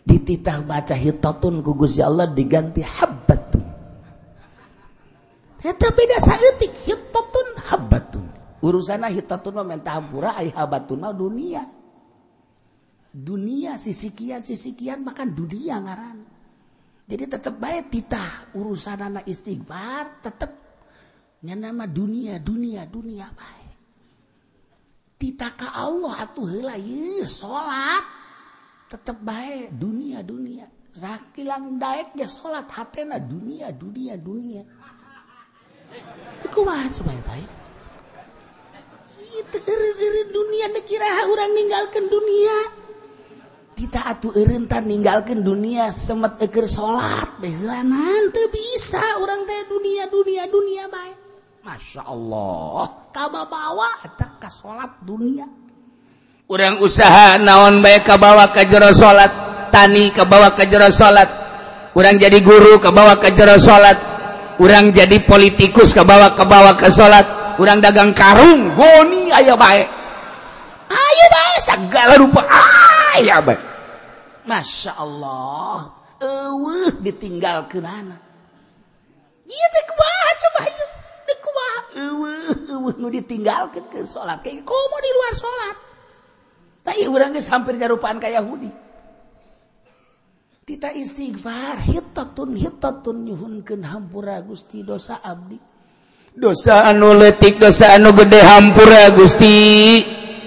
dititah 0.04 0.64
baca 0.64 0.96
hitatun 0.96 1.64
ku 1.64 1.76
Gusti 1.76 2.04
Allah 2.04 2.28
diganti 2.28 2.84
habbatun. 2.84 3.64
Eta 5.64 5.88
beda 5.96 6.16
saeutik 6.20 6.72
hitatun 6.84 7.48
habbatun. 7.72 8.24
Urusana 8.64 9.08
hitatun 9.08 9.60
mah 9.60 9.64
menta 9.64 9.96
hampura 9.96 10.36
ai 10.36 10.52
habatun 10.52 11.00
mah 11.00 11.16
dunia. 11.16 11.64
Dunia 13.14 13.80
sisikian 13.80 14.44
sisikian 14.44 15.00
makan 15.00 15.32
dunia 15.32 15.80
ngaran. 15.80 16.18
Jadi 17.04 17.24
tetap 17.28 17.56
baik 17.60 17.92
titah 17.92 18.56
urusan 18.56 19.12
anak 19.12 19.24
istighfar 19.28 20.24
tetap 20.24 20.52
nama 21.44 21.84
dunia 21.84 22.40
dunia 22.40 22.88
dunia 22.88 23.28
baik 23.28 23.63
titaka 25.18 25.72
Allah 25.74 26.14
atuh 26.24 26.46
heula 26.48 26.74
ieu 26.78 27.26
salat. 27.26 28.04
Tetep 28.90 29.18
bae 29.24 29.72
dunia 29.72 30.20
dunia. 30.22 30.68
Sakilang 30.94 31.78
daek 31.82 32.14
ge 32.14 32.26
salat 32.30 32.70
hatena 32.70 33.18
dunia 33.18 33.74
dunia 33.74 34.14
dunia. 34.14 34.62
Kumaha 36.54 36.86
coba 36.90 37.12
eta 37.14 37.34
eh? 37.34 37.48
itu 39.34 39.58
eureun 39.58 40.28
dunia 40.30 40.66
nekira 40.70 41.08
urang 41.26 41.50
ninggalkeun 41.50 42.06
dunia. 42.06 42.56
Kita 43.74 44.06
atuh 44.06 44.30
eureun 44.38 44.70
tah 44.70 44.78
ninggalkeun 44.78 45.42
dunia 45.42 45.90
semet 45.90 46.38
eker 46.38 46.70
salat 46.70 47.34
bae 47.42 47.50
heulanan 47.50 48.30
teu 48.30 48.46
bisa 48.54 49.02
urang 49.18 49.42
teh 49.42 49.66
dunia 49.66 50.06
dunia 50.06 50.44
dunia 50.46 50.84
bae. 50.86 51.23
Masya 51.64 52.04
Allah. 52.04 53.08
Kababawatak 53.08 54.36
ka 54.36 54.52
salat 54.52 55.00
dunia. 55.00 55.48
Orang 56.44 56.84
usaha 56.84 57.40
naon 57.40 57.80
baik 57.80 58.04
kabawa 58.04 58.52
ke 58.52 58.68
jero 58.68 58.92
salat 58.92 59.32
tani 59.72 60.12
kebawa 60.12 60.52
ke 60.52 60.68
jero 60.68 60.92
salat 60.92 61.24
orang 61.96 62.20
jadi 62.20 62.36
guru 62.44 62.76
kebawa 62.76 63.16
ke 63.16 63.32
jero 63.32 63.56
salat 63.56 63.96
orang 64.60 64.92
jadi 64.92 65.24
politikus 65.24 65.96
kebawa 65.96 66.36
kebawa 66.36 66.76
ke 66.76 66.92
salat 66.92 67.24
orang 67.56 67.80
dagang 67.80 68.12
karung 68.12 68.76
goni 68.76 69.32
aya 69.32 69.56
baik 69.56 69.88
ayo 70.92 71.26
baik 71.32 71.58
segala 71.64 72.14
rupa 72.20 72.44
aya 73.16 73.40
baik 73.40 73.62
Masya 74.44 75.00
Allah. 75.00 75.96
Uh, 76.20 76.92
ditinggal 77.00 77.64
ke 77.72 77.80
mana 77.80 78.20
ditinggal 83.14 83.70
ke 83.70 83.80
ke 83.88 84.02
salat. 84.02 84.42
Kamu 84.42 84.96
di 84.98 85.10
luar 85.14 85.32
salat. 85.32 85.76
Hampir 87.48 87.78
nyarupaan 87.78 88.18
kayak 88.18 88.42
Yahudi. 88.42 88.70
Kita 90.64 90.96
istighfar 90.96 91.84
hitatun 91.84 92.56
hitatun 92.56 93.28
nyuhunkeun 93.28 93.84
hampura 93.84 94.40
Gusti 94.40 94.80
dosa 94.80 95.20
abdi. 95.20 95.60
Dosa 96.32 96.88
anu 96.88 97.12
letik 97.14 97.60
dosa 97.60 97.92
anu 97.94 98.16
gede 98.16 98.40
hampura 98.40 99.12
Gusti 99.12 100.00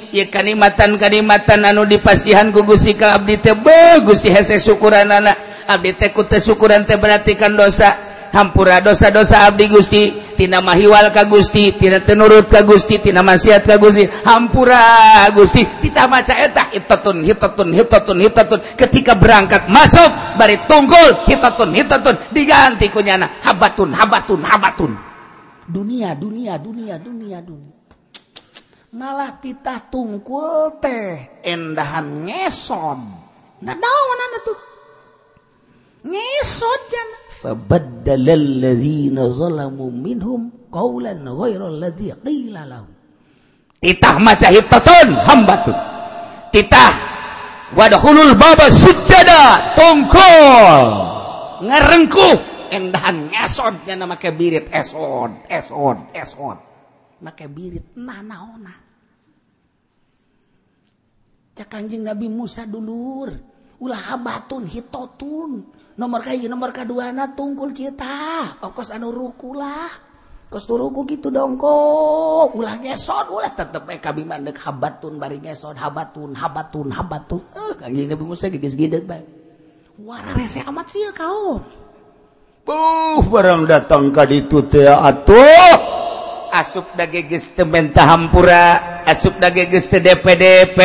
ya 0.10 0.26
kanimatan 0.26 0.98
kanimatan 0.98 1.70
anu 1.70 1.86
dipasihan 1.86 2.50
ku 2.50 2.66
Gusti 2.66 2.98
ka 2.98 3.14
abdi 3.14 3.38
teh 3.38 3.54
beuh 3.54 4.02
Gusti 4.04 4.34
hese 4.34 4.58
syukuran 4.58 5.06
anak. 5.06 5.38
Abdi 5.70 5.94
teh 5.94 6.10
ku 6.10 6.26
teh 6.26 6.42
syukuran 6.42 6.84
teh 6.90 6.98
berarti 6.98 7.38
kan 7.38 7.54
dosa. 7.54 7.94
Hampura 8.34 8.82
dosa-dosa 8.82 9.46
abdi 9.46 9.70
Gusti. 9.70 10.04
tina 10.38 10.62
mahiwal 10.62 11.10
ka 11.10 11.26
Gusti 11.26 11.74
tina 11.74 11.98
tenurut 11.98 12.46
ka 12.46 12.62
Gusti 12.62 13.02
tina 13.02 13.26
maksiat 13.26 13.66
ka 13.66 13.82
Gusti 13.82 14.06
hampura 14.06 15.26
Gusti. 15.34 15.66
Kita 15.66 16.06
maca 16.06 16.38
eta 16.38 16.70
hitatun 16.70 17.26
hitatun 17.26 17.74
hitatun 17.74 18.18
hitatun. 18.22 18.60
Ketika 18.78 19.18
berangkat 19.18 19.66
masuk 19.68 20.38
bari 20.38 20.62
tunggul 20.70 21.26
hitatun 21.26 21.74
hitatun. 21.74 22.16
Diganti 22.30 22.94
ku 22.94 23.02
nyana 23.02 23.42
habatun 23.42 23.98
habatun 23.98 24.46
habatun. 24.46 24.94
Dunia 25.66 26.14
dunia 26.14 26.62
dunia 26.62 27.02
dunia 27.02 27.42
dunia. 27.42 27.76
Malah 28.94 29.42
titah 29.44 29.90
tungkul 29.92 30.80
teh 30.80 31.42
endahan 31.44 32.30
ngeson. 32.30 33.00
Nah 33.66 33.76
daun 33.76 34.22
tuh. 34.46 34.60
Ngeson 36.08 36.82
jana. 36.88 37.27
فبدل 37.43 38.27
الذين 38.31 39.17
ظلموا 39.29 39.91
منهم 39.91 40.41
قولا 40.73 41.13
غير 41.13 41.69
الذي 41.69 42.11
قيل 42.13 42.55
لهم 42.55 42.93
titah 43.83 44.15
maca 44.23 44.47
hitatun 44.47 45.11
hambatun 45.27 45.75
titah 46.55 46.95
wadkhulul 47.75 48.39
baba 48.39 48.71
sujada 48.71 49.75
tongkol 49.75 50.87
ngarengku 51.67 52.29
endahan 52.71 53.27
ngesod 53.27 53.75
nya 53.91 54.07
make 54.07 54.31
birit 54.39 54.71
esod 54.71 55.35
esod 55.51 55.99
esod 56.15 56.63
make 57.27 57.43
birit 57.51 57.91
nanaona 57.99 58.71
cak 61.59 61.67
kanjing 61.67 62.07
Nabi 62.07 62.31
Musa 62.31 62.63
dulur 62.71 63.35
ulah 63.83 64.15
habatun 64.15 64.71
hitotun 64.71 65.67
nomor 65.98 66.22
kayak 66.22 66.48
nomor 66.48 66.70
kedua 66.70 67.10
na 67.10 67.34
tungkul 67.34 67.74
kita. 67.74 68.62
Oh, 68.62 68.70
Okos 68.72 68.94
anu 68.94 69.10
ruku 69.10 69.58
lah. 69.58 69.90
Kos 70.48 70.64
turuku 70.64 71.04
gitu 71.04 71.28
dong 71.28 71.60
kok. 71.60 72.56
Ulah 72.56 72.80
ngesot 72.80 73.36
ulah 73.36 73.52
tetep 73.52 73.84
eh 73.92 74.00
kami 74.00 74.24
mandek 74.24 74.56
habatun 74.64 75.20
bari 75.20 75.44
ngesot. 75.44 75.76
Habatun 75.76 76.40
habatun 76.40 76.88
habatun. 76.96 77.44
Eh 77.52 77.76
kagini 77.76 78.08
nabi 78.08 78.24
Musa 78.24 78.48
gigis 78.48 78.80
gidek 78.80 79.04
bae. 79.04 79.20
Wara 80.00 80.32
rese 80.40 80.64
amat 80.64 80.88
sih 80.88 81.04
kau 81.12 81.60
buh 82.68 83.24
barang 83.32 83.64
datang 83.64 84.12
ka 84.16 84.24
ditu 84.24 84.64
teh 84.72 84.88
atuh. 84.88 85.98
Asup 86.48 86.96
dage 86.96 87.28
geus 87.28 87.52
teu 87.52 87.68
hampura 88.00 89.04
asup 89.04 89.36
dage 89.36 89.68
geus 89.68 89.92
teu 89.92 90.00
DPDP 90.00 90.80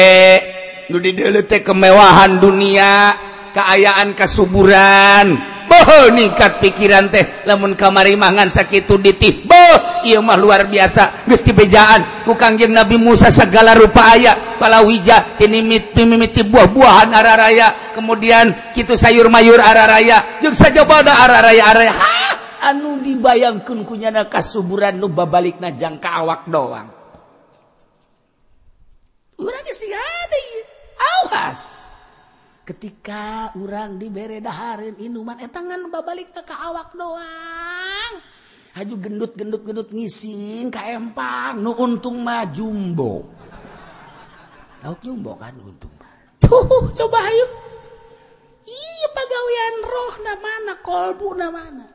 nu 0.90 0.98
di 0.98 1.14
teh 1.46 1.62
kemewahan 1.62 2.42
dunia. 2.42 3.14
keayaan 3.52 4.16
kasuburan. 4.16 5.52
Boh, 5.72 6.12
ningkat 6.12 6.60
pikiran 6.60 7.08
teh. 7.08 7.48
Lamun 7.48 7.72
kamari 7.72 8.12
mangan 8.12 8.52
sakit 8.52 8.84
ditih. 9.00 9.48
Boh 9.48 10.04
iya 10.04 10.20
mah 10.20 10.36
luar 10.36 10.68
biasa. 10.68 11.24
Gusti 11.24 11.56
bejaan 11.56 12.26
ku 12.28 12.36
kangjeng 12.36 12.76
Nabi 12.76 13.00
Musa 13.00 13.32
segala 13.32 13.72
rupa 13.72 14.12
ayat 14.12 14.60
palawija 14.60 15.40
tinimit 15.40 15.96
mimiti 15.96 16.44
buah-buahan 16.44 17.10
arah 17.10 17.36
raya 17.48 17.68
kemudian 17.96 18.74
kitu 18.76 18.94
sayur 18.94 19.26
mayur 19.26 19.58
arah 19.58 19.90
raya 19.90 20.38
jeung 20.38 20.54
saja 20.54 20.86
pada 20.86 21.18
arah 21.18 21.40
raya 21.42 21.62
arah 21.66 21.90
ha! 21.90 22.18
Anu 22.62 23.02
dibayangkeun 23.02 23.82
kunyana 23.82 24.30
kasuburan 24.30 24.94
nu 24.94 25.10
babalikna 25.10 25.74
jangka 25.74 26.22
awak 26.22 26.46
doang. 26.46 26.94
Urang 29.42 29.64
geus 29.66 29.82
awas 31.02 31.81
ketika 32.62 33.50
urang 33.58 33.98
diberredaharin 33.98 34.94
inuman 35.02 35.38
eh 35.42 35.50
tangan 35.50 35.82
babalik 35.90 36.30
ke 36.30 36.54
awak 36.54 36.94
doang. 36.94 38.14
Haju 38.72 38.94
gendut 39.02 39.32
gendut 39.36 39.62
gendut 39.66 39.90
ngising 39.92 40.72
ka 40.72 40.86
empang 40.88 41.60
nu 41.60 41.74
untung 41.76 42.22
mah 42.22 42.46
jumbo. 42.48 43.26
Tahu 44.80 44.94
jumbo 45.02 45.34
kan 45.36 45.54
untung 45.58 45.92
tuh 46.42 46.92
coba 46.98 47.18
ayo 47.32 47.46
iya 48.66 49.08
pegawaian 49.14 49.76
roh 49.88 50.14
na 50.20 50.34
mana 50.36 50.74
kolbu 50.82 51.28
na 51.38 51.48
mana. 51.48 51.86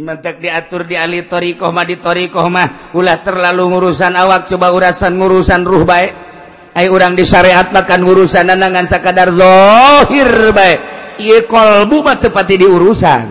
Mentek 0.00 0.40
diatur 0.40 0.88
di 0.88 0.96
ahli 0.96 1.28
torikoh 1.28 1.68
mah 1.76 1.84
di 1.84 2.00
torikoh 2.00 2.48
mah. 2.48 2.96
Ulah 2.96 3.20
terlalu 3.20 3.68
ngurusan 3.68 4.16
awak 4.16 4.48
coba 4.48 4.72
urasan 4.72 5.20
ngurusan 5.20 5.60
ruh 5.68 5.84
baik 5.84 6.29
Ayo 6.70 6.94
orang 6.94 7.18
disyariat 7.18 7.74
makan 7.74 8.00
urusan 8.06 8.46
nangan 8.46 8.86
sakadar 8.86 9.34
zohir 9.34 10.54
baik 10.54 10.80
ieu 11.18 11.42
kolbu 11.50 12.06
mah 12.06 12.16
tepati 12.22 12.54
di 12.60 12.66
urusan. 12.66 13.26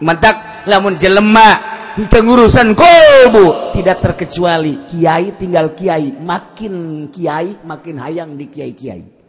Mentak 0.00 0.64
lamun 0.70 0.94
jelema 0.94 1.58
pengurusan 1.98 2.78
kolbu. 2.78 3.74
Tidak 3.74 3.98
terkecuali 3.98 4.86
kiai 4.86 5.34
tinggal 5.34 5.74
kiai. 5.74 6.14
Makin 6.14 7.06
kiai 7.10 7.66
makin 7.66 7.96
hayang 7.98 8.38
di 8.38 8.46
kiai 8.46 8.72
kiai 8.72 9.20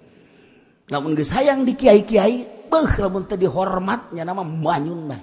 lamun 0.92 1.16
geus 1.16 1.32
hayang 1.32 1.64
di 1.64 1.74
kiai 1.80 2.04
kiai 2.04 2.68
beuh 2.68 2.92
lamun 3.00 3.24
teu 3.24 3.40
dihormatnya 3.40 4.28
nama 4.28 4.44
manyun 4.44 5.02
mah 5.08 5.22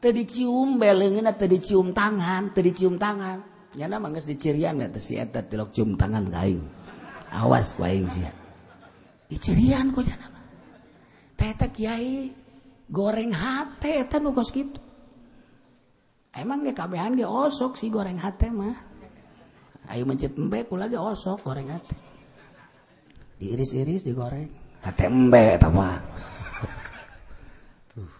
teu 0.00 0.08
dicium 0.08 0.80
beleungeunna 0.80 1.36
teu 1.36 1.52
dicium 1.52 1.92
tangan 1.92 2.50
teu 2.56 2.64
dicium 2.64 2.96
tangan. 2.96 3.54
Nya 3.76 3.92
nama 3.92 4.08
geus 4.08 4.24
dicirian 4.24 4.80
teh 4.80 4.96
si 4.96 5.20
eta 5.20 5.44
tilok 5.44 5.68
cium 5.76 6.00
tangan 6.00 6.32
ka 6.32 6.48
aing. 6.48 6.64
awas 7.32 7.74
wae 7.78 8.04
dicirian 9.26 9.90
ku 9.90 10.02
jana 10.02 10.36
goreng 12.90 13.34
hate 13.34 14.06
kos 14.06 14.50
kitu. 14.54 14.80
Emang 16.36 16.62
ge 16.62 16.76
kabehan 16.76 17.16
ge 17.16 17.24
osok 17.24 17.80
si 17.80 17.88
goreng 17.88 18.20
hate 18.20 18.52
mah. 18.52 18.76
Ayo 19.88 20.04
mencet 20.04 20.36
embe 20.36 20.66
ku 20.68 20.76
lagi 20.76 20.94
osok 20.94 21.42
goreng 21.42 21.72
hate. 21.72 21.96
Diiris-iris 23.40 24.04
digoreng. 24.04 24.50
Hate 24.84 25.08
embe 25.08 25.56
eta 25.56 25.68
mah. 25.72 25.96
Tuh. 27.90 28.10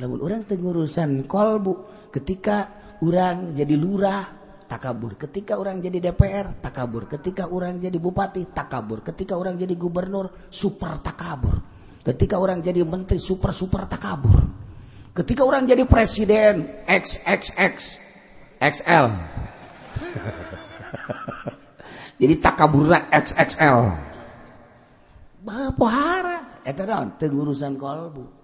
Lamun 0.00 0.20
urang 0.24 0.42
teu 0.48 0.56
ngurusan 0.56 1.28
kolbu 1.28 2.08
ketika 2.10 2.72
urang 3.04 3.52
jadi 3.52 3.76
lurah 3.76 4.39
takabur 4.70 5.18
ketika 5.18 5.58
orang 5.58 5.82
jadi 5.82 5.98
DPR 5.98 6.62
takabur 6.62 7.10
ketika 7.10 7.50
orang 7.50 7.82
jadi 7.82 7.98
bupati 7.98 8.54
takabur 8.54 9.02
ketika 9.02 9.34
orang 9.34 9.58
jadi 9.58 9.74
gubernur 9.74 10.46
super 10.46 11.02
takabur. 11.02 11.58
Ketika 12.00 12.40
orang 12.40 12.62
jadi 12.64 12.80
menteri 12.86 13.20
super 13.20 13.52
super 13.52 13.84
takabur. 13.84 14.40
Ketika 15.10 15.42
orang 15.42 15.66
jadi 15.66 15.82
presiden 15.90 16.64
XXX 16.86 17.98
XL 18.60 19.06
jadi 22.20 22.34
takabur 22.38 22.92
XXL 23.08 23.80
Bapak 25.40 26.60
urusan 27.24 27.80
kolbu 27.80 28.39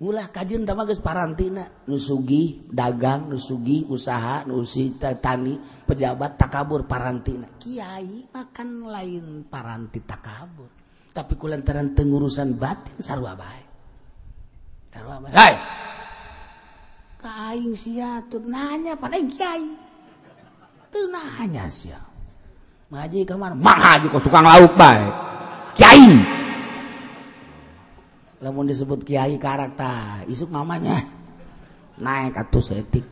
ulah 0.00 0.32
kajjun 0.32 0.64
tamages 0.64 0.98
parantina. 0.98 1.68
Nusugi 1.86 2.66
dagang 2.72 3.28
nusugi 3.28 3.84
usaha 3.86 4.48
nusi 4.48 4.96
tani 4.98 5.60
pejabat 5.84 6.40
takabur 6.40 6.88
parantina. 6.88 7.46
Kyai 7.60 8.28
makan 8.32 8.88
lain 8.88 9.26
paranti 9.46 10.00
takabur. 10.02 10.68
Tapi 11.10 11.34
kulantaran 11.36 11.92
tengurusan 11.92 12.54
batin 12.54 13.02
sarwa 13.02 13.34
baik 13.34 13.70
sarwa 14.90 15.22
baik 15.22 15.34
hey! 15.34 15.54
kaing 17.22 17.74
siatur 17.78 18.42
nanya 18.46 18.98
pada 18.98 19.18
kiai. 19.18 19.74
Tuh 20.90 21.06
nanya 21.06 21.70
sia. 21.70 21.98
Ngaji 22.90 23.22
kemana 23.22 23.54
mah 23.54 23.98
aja 23.98 24.06
kau 24.10 24.18
tukang 24.18 24.42
lauk 24.42 24.74
baik 24.74 25.14
kiai! 25.78 26.29
Namun 28.40 28.64
disebut 28.64 29.04
Kyai 29.04 29.36
karakter 29.36 30.24
isuk 30.26 30.48
mamanya 30.48 31.04
naik 32.00 32.36
atau 32.36 32.60
setik 32.64 33.04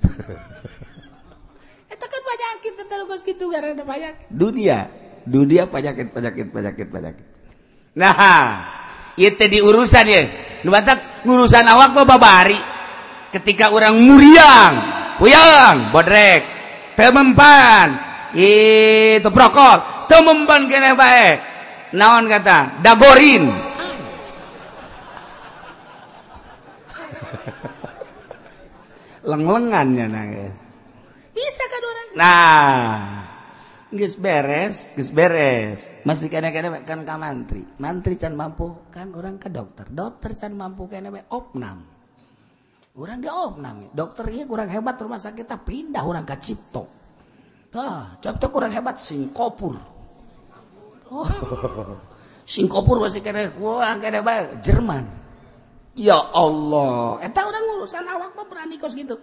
itu 1.90 2.06
kan 2.06 2.20
penyakit 2.22 2.72
terus 3.20 3.22
gitu 3.26 3.52
karena 3.52 3.76
ada 3.76 3.84
penyakit. 3.84 4.26
Dunia. 4.32 4.88
Dunia 5.28 5.68
penyakit 5.68 6.16
penyakit 6.16 6.48
penyakit 6.48 6.88
penyakit. 6.88 7.26
Nah 7.98 8.16
itu 9.20 9.44
di 9.44 9.60
urusan 9.60 10.06
ya 10.08 10.22
nu 10.64 10.72
urusan 11.28 11.64
awak 11.68 11.92
bapak 11.92 12.16
bari 12.16 12.58
ketika 13.36 13.68
orang 13.68 14.00
muriang 14.00 14.72
puyang 15.20 15.92
bodrek. 15.92 16.42
Temempan 16.96 17.88
itu 18.32 19.28
prokol. 19.28 20.08
Temempan 20.08 20.64
kene 20.70 20.96
baik 20.96 21.36
naon 21.92 22.24
kata? 22.30 22.80
Dagorin 22.80 23.69
leng-lengannya 29.30 30.06
na 30.10 30.22
bisa 31.30 31.64
kan 31.70 31.82
orang? 31.82 32.08
Nah 32.18 32.98
geus 33.90 34.14
beres 34.18 34.94
geus 34.98 35.10
beres. 35.14 35.90
Masih 36.06 36.30
kena 36.30 36.50
kena 36.50 36.82
kan 36.82 37.02
ka 37.06 37.14
mantri. 37.18 37.62
Mantri 37.78 38.18
can 38.18 38.34
mampu 38.34 38.90
kan 38.90 39.14
orang 39.14 39.38
ke 39.38 39.50
dokter. 39.50 39.86
Dokter 39.90 40.34
can 40.34 40.54
mampu 40.54 40.90
kena 40.90 41.10
we 41.14 41.22
opnam. 41.30 41.86
Orang 42.98 43.22
dia 43.22 43.34
opnam. 43.34 43.90
Dokter 43.94 44.26
ieu 44.34 44.46
kurang 44.46 44.70
hebat 44.70 44.98
rumah 44.98 45.22
sakit 45.22 45.46
tak 45.46 45.62
pindah 45.66 46.02
orang 46.02 46.26
ke 46.26 46.36
cipto. 46.38 46.84
Tah 47.70 48.18
cipto 48.18 48.50
kurang 48.50 48.74
hebat 48.74 48.98
singkopur. 48.98 49.78
Oh 51.10 51.26
singkopur 52.52 53.02
masih 53.02 53.22
kena 53.22 53.50
kurang 53.54 54.02
kena 54.02 54.22
bae 54.22 54.58
Jerman. 54.62 55.19
Ya 55.98 56.18
Allah. 56.18 57.18
Eta 57.24 57.42
orang 57.42 57.64
urusan 57.80 58.06
awak 58.06 58.38
mah 58.38 58.46
berani 58.46 58.78
kos 58.78 58.94
gitu. 58.94 59.18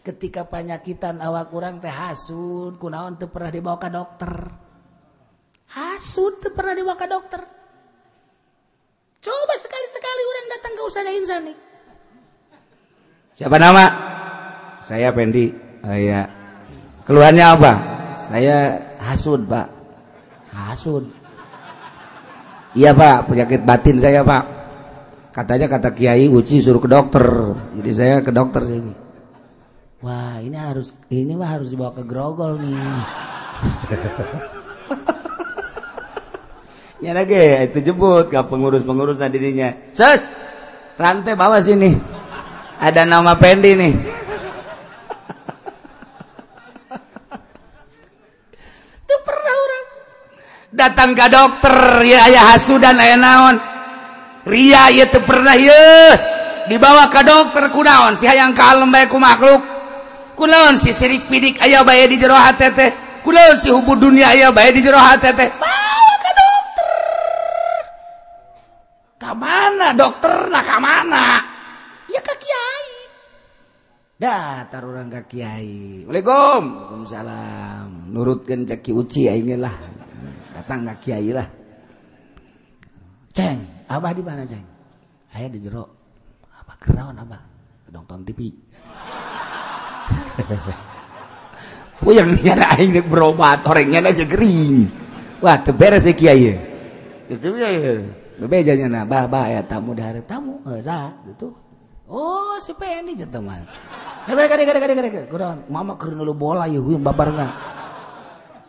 Ketika 0.00 0.48
penyakitan 0.48 1.20
awak 1.20 1.52
kurang 1.52 1.84
teh 1.84 1.92
hasud 1.92 2.80
kunaon 2.80 3.20
teu 3.20 3.28
pernah 3.28 3.52
dibawa 3.52 3.76
ke 3.76 3.92
dokter. 3.92 4.32
Hasud 5.68 6.40
teu 6.40 6.56
pernah 6.56 6.72
dibawa 6.72 6.96
ke 6.96 7.06
dokter. 7.06 7.42
Coba 9.18 9.54
sekali-sekali 9.58 10.22
orang 10.24 10.46
datang 10.48 10.72
ke 10.78 10.82
usaha 10.86 11.12
insani 11.12 11.54
siapa 13.38 13.54
nama? 13.54 13.84
Saya 14.82 15.14
Pendi. 15.14 15.54
Oh, 15.86 15.94
iya. 15.94 16.26
Keluarnya 17.06 17.54
apa? 17.54 17.72
Saya 18.18 18.82
hasud 18.98 19.46
pak. 19.46 19.70
Hasud 20.50 21.06
iya 22.74 22.90
pak. 22.92 23.30
Penyakit 23.30 23.62
batin 23.62 24.02
saya 24.02 24.26
pak 24.26 24.58
katanya 25.38 25.70
kata 25.70 25.94
Kiai 25.94 26.26
Uci 26.26 26.58
suruh 26.58 26.82
ke 26.82 26.90
dokter. 26.90 27.54
Jadi 27.78 27.90
saya 27.94 28.18
ke 28.26 28.34
dokter 28.34 28.66
sini 28.66 29.08
wah 29.98 30.38
ini 30.38 30.54
harus 30.54 30.94
ini 31.10 31.34
mah 31.34 31.58
harus 31.58 31.74
dibawa 31.74 31.94
ke 31.94 32.04
grogol 32.06 32.58
nih. 32.58 32.78
Ya 36.98 37.14
lagi 37.14 37.38
itu 37.38 37.78
jemput 37.78 38.26
ke 38.26 38.42
pengurus-pengurus 38.50 39.22
dirinya. 39.30 39.70
Ses 39.94 40.18
rantai 40.98 41.38
bawa 41.38 41.62
sini. 41.62 41.94
Ada 42.82 43.06
nama 43.06 43.38
Pendi 43.38 43.70
nih. 43.78 43.94
Itu 48.98 49.16
pernah 49.22 49.54
orang. 49.62 49.84
Datang 50.74 51.14
ke 51.14 51.26
dokter 51.30 52.02
ya 52.02 52.26
ayah 52.26 52.44
hasu 52.50 52.82
dan 52.82 52.98
ayah 52.98 53.14
naon 53.14 53.77
Ria 54.48 54.88
itu 54.88 55.20
pernah 55.28 55.52
dibawa 56.72 57.12
ke 57.12 57.20
dokter 57.20 57.68
kunaon 57.68 58.16
si 58.16 58.24
hayang 58.24 58.56
kalem 58.56 58.88
bae 58.88 59.04
ku 59.04 59.20
makhluk. 59.20 59.60
Kunaon 60.32 60.80
si 60.80 60.96
sirik 60.96 61.28
pidik 61.28 61.60
aya 61.60 61.84
bae 61.84 62.08
di 62.08 62.16
jero 62.16 62.32
hate 62.32 62.72
teh. 62.72 62.90
Kunaon 63.20 63.60
si 63.60 63.68
hubu 63.68 64.00
dunia 64.00 64.32
aya 64.32 64.48
bae 64.48 64.72
di 64.72 64.80
jero 64.80 64.96
hate 64.96 65.36
teh. 65.36 65.48
Bawa 65.52 66.12
ke 66.16 66.30
dokter. 66.32 66.92
Ka 69.20 69.30
mana 69.36 69.92
dokter 69.92 70.48
nah 70.48 70.64
ka 70.64 70.76
mana? 70.80 71.24
Ya 72.08 72.20
ke 72.24 72.34
kiai. 72.40 72.88
Datar 74.16 74.80
orang 74.80 75.12
ke 75.12 75.20
kiai. 75.28 76.08
Waalaikumsalam 76.08 76.64
Waalaikumsalam. 76.64 77.88
Nurutkeun 78.16 78.64
ceki 78.64 78.90
uci 78.96 79.28
aing 79.28 79.60
lah. 79.60 79.76
Datang 80.56 80.88
ke 80.88 80.94
kiai 81.04 81.36
lah. 81.36 81.48
Ceng. 83.36 83.77
Abah 83.88 84.12
di 84.12 84.20
mana 84.20 84.44
ceng? 84.44 84.64
Ayah 85.32 85.48
di 85.48 85.58
jero. 85.64 85.84
Apa 86.52 86.76
kerawan 86.76 87.16
abah? 87.16 87.40
Nonton 87.88 88.20
TV. 88.20 88.52
Puyang 92.04 92.36
nyana 92.44 92.76
aing 92.76 92.92
dek 92.92 93.08
berobat, 93.08 93.64
orangnya 93.64 94.04
aja 94.04 94.28
kering. 94.28 94.92
Wah, 95.40 95.56
beres 95.72 96.04
ya 96.04 96.12
kiai. 96.12 96.52
Itu 97.32 97.56
ya. 97.56 97.68
Bebejanya 98.38 98.86
na, 98.86 99.00
bah 99.02 99.26
bah 99.26 99.50
ya 99.50 99.64
tamu 99.66 99.96
dari 99.96 100.22
tamu, 100.22 100.62
eh 100.68 100.78
sah 100.84 101.10
gitu. 101.26 101.50
Oh, 102.06 102.54
si 102.62 102.70
Pendi 102.76 103.18
teman. 103.24 103.66
Kade 104.28 104.46
kade 104.46 104.62
kade 104.68 104.78
kade 104.78 104.94
kade. 104.94 105.20
Kurang, 105.32 105.66
mama 105.72 105.98
keur 105.98 106.14
lu 106.14 106.36
bola 106.36 106.68
ya 106.68 106.78
huyung 106.78 107.02
babarengan. 107.02 107.78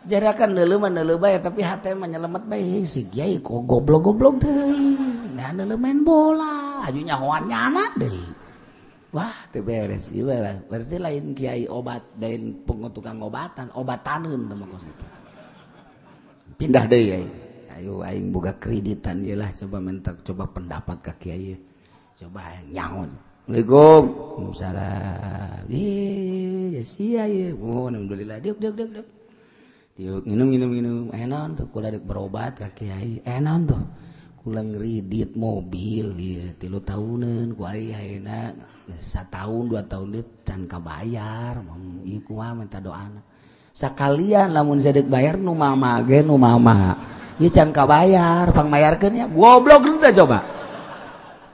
jarakan 0.06 0.56
leleman 0.56 0.96
lebay 0.96 1.36
tapi 1.44 1.60
hati 1.60 1.92
menyelamat 1.92 2.48
baik 2.48 2.88
si 2.88 3.04
kiai 3.12 3.36
kok 3.44 3.68
goblok 3.68 4.08
goblok 4.08 4.40
deh 5.40 5.64
nah 5.64 5.78
main 5.80 6.04
bola. 6.04 6.84
Ajunya 6.84 7.16
nyahoannya 7.16 7.56
anak 7.56 7.90
deh. 7.96 8.12
Wah 9.10 9.34
itu 9.50 9.58
beres. 9.64 10.06
Berarti 10.70 10.96
lain 11.00 11.34
kiai 11.34 11.64
obat 11.66 12.04
dan 12.20 12.62
pengutukan 12.62 13.16
obatan 13.24 13.66
obatan 13.74 14.28
teman 14.28 14.68
kos 14.70 14.84
itu. 14.86 15.06
Pindah 16.60 16.84
deh 16.86 17.02
ya 17.02 17.18
ayo 17.80 18.04
aing 18.04 18.30
buka 18.30 18.54
kreditan 18.60 19.24
ya 19.24 19.34
lah. 19.34 19.50
Coba 19.56 19.80
minta 19.80 20.14
coba 20.22 20.44
pendapat 20.46 20.96
ke 21.02 21.12
kiai 21.18 21.58
coba 22.20 22.44
nyaon. 22.70 23.10
Assalamualaikum. 23.50 24.54
Salam. 24.54 25.66
Iya, 25.66 26.78
ya 26.78 26.82
sia. 26.86 27.24
Oh, 27.58 27.90
alhamdulillah. 27.90 28.38
Duk, 28.38 28.62
duk, 28.62 28.78
duk, 28.78 28.90
duk. 28.94 29.08
minum 30.00 30.48
minum 30.48 30.70
minum 30.70 30.98
enak 31.10 31.58
tuh 31.58 31.66
kula 31.74 31.90
dek 31.90 32.06
berobat 32.06 32.62
ka 32.62 32.70
kiai. 32.70 33.18
Enak 33.26 33.74
tuh 33.74 33.82
kula 34.50 34.66
ngeridit 34.66 35.38
mobil 35.38 36.10
dia 36.18 36.50
tilu 36.58 36.82
tahunan 36.82 37.54
ku 37.54 37.62
ayah 37.70 38.02
setahun 38.98 39.70
dua 39.70 39.86
tahun 39.86 40.18
dia 40.18 40.26
can 40.42 40.66
kabayar 40.66 41.54
iku 42.02 42.42
mah 42.42 42.58
minta 42.58 42.82
doa 42.82 43.06
sekalian 43.70 44.50
lamun 44.50 44.82
saya 44.82 45.06
bayar 45.06 45.38
nu 45.38 45.54
mama 45.54 46.02
ge 46.02 46.26
nu 46.26 46.34
mama. 46.34 46.98
Ieu 47.38 47.46
can 47.54 47.70
kabayar 47.70 48.50
pang 48.50 48.66
mayarkeun 48.66 49.22
ya 49.22 49.30
goblok 49.30 49.86
lu 49.86 50.02
coba. 50.02 50.42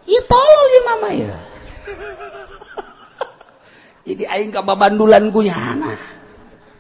Ieu 0.09 0.25
tolol 0.25 0.67
ieu 0.73 0.83
mama 0.89 1.09
ya 1.13 1.37
jadi 4.09 4.25
aing 4.25 4.57
ka 4.57 4.65
babandulan 4.65 5.29
ku 5.29 5.45
nyana 5.45 5.93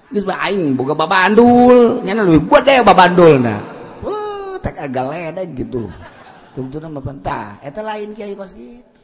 geus 0.08 0.24
aing 0.24 0.80
boga 0.80 0.96
babandul 0.96 2.00
nyana 2.00 2.24
leuwih 2.24 2.40
buat 2.48 2.64
deh 2.64 2.80
tek 4.66 4.76
agak 4.82 5.06
ledek 5.06 5.48
gitu. 5.54 5.86
Tentu 6.58 6.82
nama 6.82 6.98
pentah 6.98 7.62
eta 7.62 7.86
lain 7.86 8.18
kiai 8.18 8.34
kos 8.34 8.58
gitu. 8.58 8.98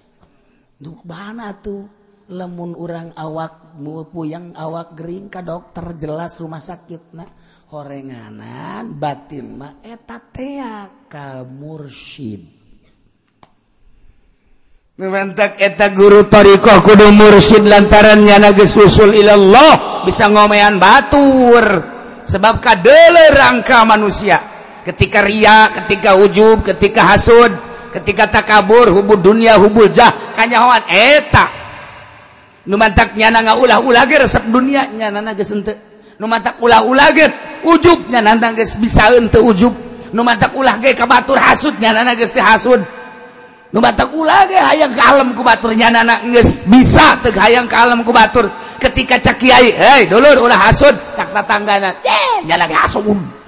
Duh, 0.82 0.98
mana 1.06 1.54
tuh 1.54 1.86
lemun 2.26 2.74
orang 2.74 3.14
awak 3.14 3.78
puyang 4.10 4.58
awak 4.58 4.98
gering 4.98 5.30
ka 5.30 5.46
dokter 5.46 5.94
jelas 5.94 6.34
rumah 6.42 6.58
sakit 6.58 7.14
nah. 7.14 7.30
Horenganan 7.72 9.00
batin 9.00 9.56
mah 9.56 9.80
eta 9.80 10.20
tea 10.20 11.08
ka 11.08 11.40
mursyid. 11.40 12.60
Memantak 15.00 15.56
eta 15.56 15.88
guru 15.96 16.28
tarikoh 16.28 16.84
kudu 16.84 17.08
mursyid 17.16 17.64
lantaran 17.64 18.28
nyana 18.28 18.52
gesusul 18.52 19.16
ilallah 19.16 20.04
bisa 20.04 20.28
ngomean 20.28 20.76
batur. 20.76 21.64
Sebab 22.28 22.60
kadele 22.60 23.32
rangka 23.32 23.88
manusia. 23.88 24.51
ketika 24.82 25.22
Ria 25.22 25.70
ketika 25.82 26.18
ujub 26.18 26.66
ketika 26.66 27.14
hasud 27.14 27.52
ketika 27.92 28.26
takabur 28.26 28.88
hubul 28.88 29.20
dunia 29.20 29.60
hubul 29.60 29.92
jah 29.92 30.10
kanyawan 30.34 30.82
eta. 30.88 31.62
Nu 32.62 32.78
mantak 32.78 33.18
nyana 33.18 33.42
ngaulah-ulah 33.42 34.06
ge 34.06 34.16
resep 34.22 34.46
dunia 34.46 34.86
nyana 34.86 35.34
geus 35.34 35.50
henteu. 35.50 35.74
Nu 36.18 36.30
mantak 36.30 36.62
ulah-ulah 36.62 37.10
ge 37.10 37.26
ujub 37.66 38.06
nyana 38.06 38.54
geus 38.54 38.78
bisaeun 38.78 39.26
teu 39.28 39.42
ujub. 39.42 39.74
Nu 40.14 40.22
mantak 40.22 40.54
ulah 40.54 40.78
ge 40.78 40.94
kabatur 40.94 41.42
hasud 41.42 41.74
nyana 41.82 42.14
geus 42.14 42.30
teu 42.30 42.42
hasud. 42.42 42.78
Nu 43.74 43.82
mantak 43.82 44.14
ulah 44.14 44.46
ge 44.46 44.54
hayang 44.54 44.94
ka 44.94 45.02
alam 45.10 45.34
ku 45.34 45.42
batur 45.42 45.74
nyana 45.74 46.22
geus 46.22 46.62
bisa 46.70 47.18
teu 47.18 47.34
hayang 47.34 47.66
ka 47.66 47.82
alam 47.82 48.06
ku 48.06 48.14
batur. 48.14 48.46
Ketika 48.78 49.18
cak 49.18 49.42
kiai 49.42 49.74
hei 49.74 50.06
dulur 50.06 50.46
ulah 50.46 50.70
hasud. 50.70 50.94
Cak 51.18 51.34
tatanggana 51.34 51.98
nyana 52.46 52.64
ge 52.70 52.76
hasud. 52.78 53.41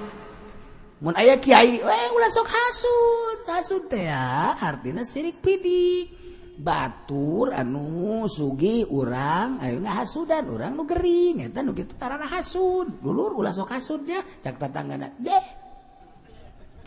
mun 1.04 1.12
aya 1.20 1.36
kiai 1.36 1.84
Kyai 1.84 2.08
ulah 2.16 2.30
sok 2.32 2.48
hasud. 2.48 3.38
Hasud 3.44 3.82
teh 3.92 4.08
ya 4.08 4.56
artinya 4.56 5.04
sirik 5.04 5.44
pidik. 5.44 6.24
Batur 6.54 7.50
anu 7.52 8.24
sugi 8.30 8.86
urang 8.88 9.58
ayo 9.58 9.82
hasudan 9.84 10.46
urang 10.48 10.78
nu 10.78 10.86
gering 10.86 11.44
eta 11.44 11.60
nu 11.60 11.76
kitu 11.76 11.92
tarana 12.00 12.24
hasud. 12.24 13.04
Dulur 13.04 13.36
ulah 13.36 13.52
sok 13.52 13.76
hasudnya 13.76 14.24
cak 14.40 14.56
tatanggana 14.56 15.12
deh 15.20 15.44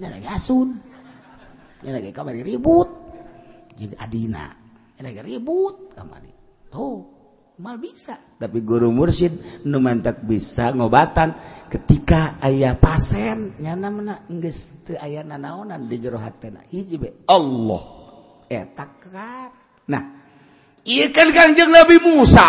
nya 0.02 0.08
lagi 0.08 0.26
hasud 0.26 0.72
nya 1.86 1.92
lagi 1.94 2.10
kamari 2.10 2.42
ribut. 2.42 2.90
Jeung 3.78 3.94
adina 4.02 4.50
nya 4.98 5.02
lagi 5.04 5.22
ribut 5.22 5.94
kamari. 5.94 6.32
Tuh 6.74 6.98
mal 7.60 7.78
bisa. 7.78 8.18
Tapi 8.40 8.64
guru 8.64 8.90
mursyid 8.90 9.66
nu 9.68 9.78
mantak 9.84 10.24
bisa 10.24 10.72
ngobatan. 10.74 11.57
ketika 11.68 12.40
ayah 12.44 12.76
pasien 12.80 13.52
nyana 13.60 13.88
mena 13.92 14.16
geus 14.28 14.72
teu 14.88 14.96
aya 14.98 15.24
nanaonan 15.24 15.88
di 15.88 15.96
jero 16.00 16.18
hatena. 16.18 16.64
Hiji 16.72 16.96
be. 16.98 17.10
Allah. 17.28 17.84
Eh, 18.48 18.64
Eta 18.64 18.88
kerat 18.96 19.52
nah 19.92 20.04
ieu 20.88 21.12
kan 21.12 21.32
Kanjeng 21.36 21.72
Nabi 21.72 22.00
Musa. 22.00 22.48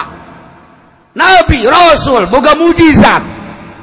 Nabi 1.19 1.67
rasul 1.67 2.31
boga 2.31 2.55
mujizat 2.55 3.23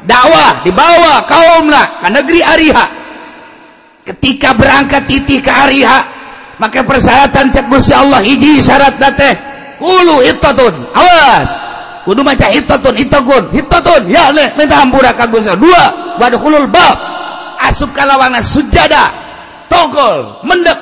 dakwah 0.08 0.64
dibawa 0.64 1.28
kaumna 1.28 2.00
ke 2.00 2.08
negeri 2.12 2.40
Ariha. 2.40 2.86
Ketika 4.08 4.56
berangkat 4.56 5.12
titik 5.12 5.44
ke 5.44 5.52
Ariha 5.52 6.00
maka 6.56 6.88
persyaratan 6.88 7.52
cek 7.52 7.68
Gusti 7.68 7.92
Allah 7.92 8.24
hiji 8.24 8.64
syarat 8.64 8.96
teh 8.96 9.34
kulu 9.76 10.24
itatun 10.24 10.72
awas. 10.96 11.75
kudu 12.06 12.22
maca 12.22 12.48
hitatun 12.54 12.96
hitakun 12.96 13.44
hitatun. 13.50 14.08
Ya 14.08 14.30
le 14.30 14.54
minta 14.54 14.78
hampura 14.80 15.12
ka 15.18 15.26
Gusti 15.28 15.52
dua 15.58 16.16
wadkhulul 16.22 16.70
bab. 16.70 16.96
Asup 17.66 17.92
kalawana 17.92 18.40
sujada. 18.46 19.10
Togol 19.66 20.46
mendek. 20.46 20.78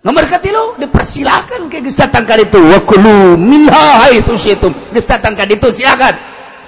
Nomor 0.00 0.24
katilu 0.24 0.80
dipersilakan 0.80 1.68
ke 1.68 1.84
geus 1.84 2.00
datang 2.00 2.24
ka 2.24 2.40
ditu. 2.40 2.56
Wa 2.56 2.80
kulu 2.80 3.36
minha 3.36 4.08
haitsu 4.08 4.40
syitum. 4.40 4.72
Geus 4.96 5.04
datang 5.04 5.36
ka 5.36 5.44
ditu 5.44 5.68
silakan. 5.68 6.16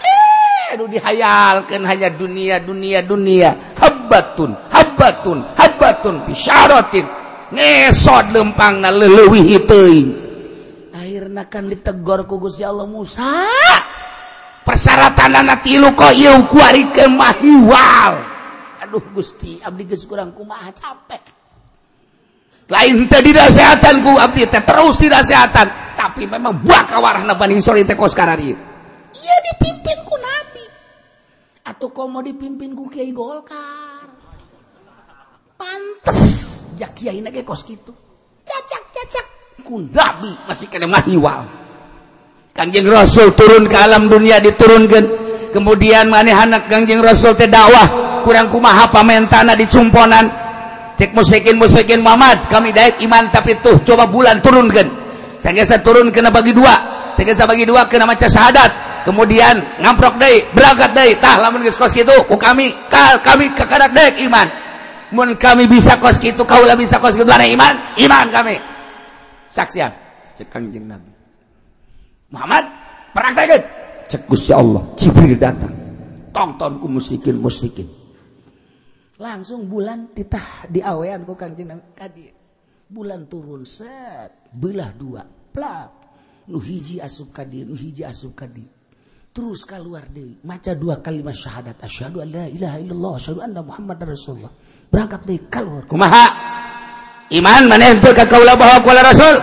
Eh 0.05 0.76
anu 0.76 0.85
dihayalkeun 0.92 1.83
hanya 1.88 2.12
dunia 2.12 2.61
dunia 2.61 3.00
dunia. 3.00 3.57
Habatun 3.81 4.52
habatun 4.68 5.40
habatun 5.57 6.28
bisyaratin 6.28 7.09
ngesot 7.52 8.37
lempangna 8.37 8.92
leleuwih 8.92 9.64
teuing 9.64 10.22
dikarenakan 11.33 11.64
ditegor 11.73 12.21
ku 12.29 12.37
Gusti 12.37 12.61
Allah 12.61 12.85
Musa. 12.85 13.25
Persyaratan 14.62 15.42
anak 15.42 15.64
tilu 15.64 15.90
kok 15.97 16.12
ieu 16.14 16.38
kuarikeun 16.47 17.18
mah 17.18 17.35
hiwal 17.42 18.14
aduh 18.79 19.03
Gusti 19.11 19.59
abdi 19.59 19.88
geus 19.88 20.07
kurang 20.07 20.37
kumaha 20.37 20.71
capek. 20.71 21.25
Lain 22.71 23.09
teh 23.11 23.21
dinaseatan 23.25 24.05
ku 24.05 24.12
abdi 24.21 24.47
teh 24.47 24.62
terus 24.62 25.01
dinaseatan 25.03 25.97
tapi 25.99 26.31
memang 26.31 26.62
bakal 26.62 27.03
warahna 27.03 27.35
paning 27.35 27.59
sore 27.59 27.83
teh 27.83 27.99
kos 27.99 28.14
karari 28.14 28.55
iya 29.18 29.37
dipimpin 29.51 29.99
ku 30.07 30.14
nabi. 30.14 30.64
Atau 31.66 31.90
kau 31.90 32.07
mau 32.07 32.23
dipimpin 32.23 32.77
ku 32.77 32.87
Kiai 32.87 33.11
Golkar. 33.11 34.07
Pantes. 35.59 36.23
Jak 36.79 36.95
kiai 36.95 37.18
ge 37.18 37.42
kos 37.42 37.66
kitu. 37.66 37.90
Cacak. 38.47 38.82
kundabi 39.64 40.31
masih 40.44 40.66
kena 40.68 40.90
mah 40.90 41.07
nyiwal 41.07 41.62
kangjeng 42.53 42.85
rasul 42.87 43.33
turun 43.33 43.64
ke 43.66 43.77
alam 43.77 44.07
dunia 44.07 44.38
diturunkan. 44.38 45.25
Kemudian 45.53 46.09
maneh 46.09 46.33
anak 46.33 46.68
kangjeng 46.68 47.05
rasul 47.05 47.37
teh 47.37 47.48
dakwah. 47.48 48.20
Kurang 48.25 48.48
kumaha 48.48 48.88
pamentana 48.88 49.53
di 49.59 49.68
cumponan. 49.68 50.31
Cek 50.96 51.16
musikin 51.16 51.59
musikin 51.59 51.98
mamad 52.05 52.46
kami 52.46 52.70
daik 52.70 53.03
iman 53.05 53.33
tapi 53.33 53.59
tuh 53.59 53.83
coba 53.83 54.07
bulan 54.09 54.38
turunkan. 54.40 54.87
Saya 55.42 55.66
turun 55.83 56.14
kena 56.14 56.31
bagi 56.31 56.55
dua. 56.55 56.72
Saya 57.12 57.35
bagi 57.44 57.66
dua 57.66 57.90
kena 57.90 58.07
macam 58.07 58.31
syahadat. 58.31 59.03
Kemudian 59.03 59.83
ngamprok 59.83 60.16
deh 60.22 60.46
berangkat 60.55 60.94
deh. 60.94 61.18
Tah 61.18 61.42
lamun 61.42 61.66
geus 61.66 61.77
kos 61.77 61.90
kitu 61.90 62.14
ku 62.31 62.38
kami 62.38 62.70
ka, 62.87 63.18
kami 63.20 63.51
kakadak 63.53 63.90
dek 63.90 64.22
iman. 64.31 64.46
Mun 65.12 65.37
kami 65.37 65.66
bisa 65.68 65.98
kos 65.98 66.22
kitu 66.22 66.46
kaulah 66.46 66.79
bisa 66.79 67.03
kos 67.03 67.18
kitu. 67.18 67.27
Iman 67.27 67.75
iman 67.98 68.27
kami. 68.31 68.72
Saksian. 69.53 69.93
Cekang 70.33 70.73
jeng 70.73 70.88
Nabi. 70.88 71.12
Muhammad 72.33 72.65
praktekin 73.12 73.61
cek 74.09 74.25
Gusti 74.25 74.57
Allah 74.57 74.81
Jibril 74.97 75.37
datang. 75.37 75.77
Tontonku 76.33 76.88
musikin 76.88 77.37
musikin. 77.37 77.85
Langsung 79.21 79.69
bulan 79.69 80.17
titah 80.17 80.65
di 80.73 80.81
awean 80.81 81.29
ku 81.29 81.37
kanjeng 81.37 81.69
Nabi. 81.69 81.85
Kadi. 81.93 82.25
Bulan 82.88 83.29
turun 83.29 83.69
set. 83.69 84.49
Belah 84.49 84.91
dua. 84.97 85.21
Plak. 85.29 85.91
Nu 86.49 86.59
hiji 86.59 86.99
asup 86.99 87.31
kadi 87.37 87.69
nu 87.69 87.77
hiji 87.77 88.03
asup 88.09 88.33
kadi. 88.33 88.65
Terus 89.33 89.65
keluar 89.65 90.05
deh 90.12 90.41
maca 90.45 90.73
dua 90.73 91.01
kalimat 91.05 91.37
syahadat. 91.37 91.81
Asyhadu 91.85 92.25
an 92.25 92.29
la 92.33 92.45
ilaha 92.49 92.77
illallah 92.81 93.12
asyhadu 93.21 93.41
anna 93.45 93.61
muhammadar 93.61 94.09
rasulullah. 94.09 94.53
Berangkat 94.88 95.23
di 95.29 95.37
keluar. 95.49 95.85
Kumaha 95.88 96.25
iman 97.33 97.62
mana 97.64 97.97
itu 97.97 98.11
ke 98.12 98.25
kaulah 98.29 98.57
bahwa 98.57 98.85
kuala 98.85 99.03
rasul? 99.09 99.37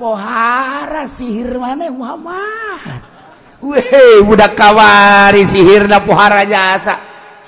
Pohara 0.00 1.04
sihir 1.04 1.60
mana 1.60 1.92
Muhammad? 1.92 3.00
Weh 3.60 4.24
budak 4.24 4.56
kawari 4.56 5.44
sihirna 5.44 6.00
pohara 6.00 6.48
jasa. 6.48 6.96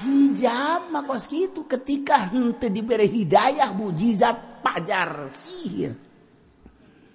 Hijab 0.05 0.92
makos 0.92 1.31
gitu 1.33 1.64
ketika 1.64 2.29
hente 2.29 2.68
diberi 2.68 3.09
hidayah 3.09 3.73
mujizat 3.73 4.61
pajar 4.61 5.33
sihir. 5.33 5.97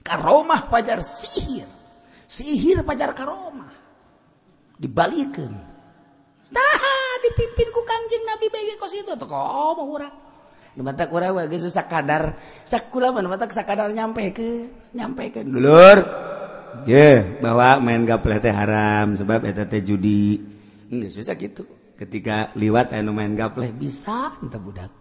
Karomah 0.01 0.65
pajar 0.73 1.05
sihir. 1.05 1.69
Sihir 2.25 2.81
pajar 2.81 3.13
karomah 3.13 3.87
dibalikkan 4.77 5.51
Nah, 6.47 7.19
dipimpin 7.27 7.67
ku 7.75 7.83
kangjeng 7.83 8.23
Nabi 8.23 8.47
bagi 8.47 8.79
kos 8.79 8.95
itu. 8.95 9.11
Tuh, 9.19 9.27
kok 9.27 9.75
mau 9.75 9.83
orang. 9.99 10.26
mata 10.83 11.09
kurang 11.09 11.37
wae 11.37 11.49
geus 11.49 11.69
sakadar. 11.69 12.37
Sakula 12.63 13.09
mah 13.09 13.25
mata 13.25 13.49
sakadar 13.49 13.89
nyampe 13.93 14.33
ke 14.33 14.49
nyampe 14.93 15.33
ke 15.33 15.41
dulur 15.41 15.97
ye 16.85 16.93
yeah, 16.93 17.17
bahwa 17.41 17.81
main 17.81 18.05
gaple 18.05 18.37
teh 18.37 18.53
haram 18.53 19.17
sebab 19.17 19.47
eta 19.49 19.65
teh 19.65 19.81
judi. 19.81 20.37
Enggak 20.93 21.11
susah 21.11 21.35
gitu 21.35 21.65
ketika 21.97 22.53
liwat 22.53 22.93
anu 22.93 23.11
main 23.15 23.33
gaple 23.33 23.73
bisa 23.73 24.37
entah 24.39 24.61
budak. 24.61 24.91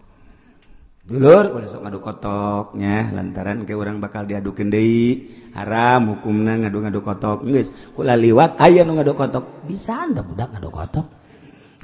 Dulur 1.06 1.54
ulah 1.54 1.70
sok 1.70 1.86
ngadu 1.86 1.98
kotoknya 2.02 3.14
lantaran 3.14 3.62
ke 3.62 3.78
orang 3.78 4.02
bakal 4.02 4.26
diadukeun 4.26 4.74
deui. 4.74 5.30
Haram 5.54 6.18
hukumna 6.18 6.58
ngadu-ngadu 6.58 6.98
kotok. 6.98 7.46
Geus 7.46 7.70
kula 7.94 8.18
liwat 8.18 8.58
aya 8.58 8.82
nu 8.82 8.98
ngadu 8.98 9.14
kotok. 9.14 9.62
Bisa 9.70 10.02
entah 10.02 10.26
budak 10.26 10.50
ngadu 10.50 10.70
kotok. 10.74 11.06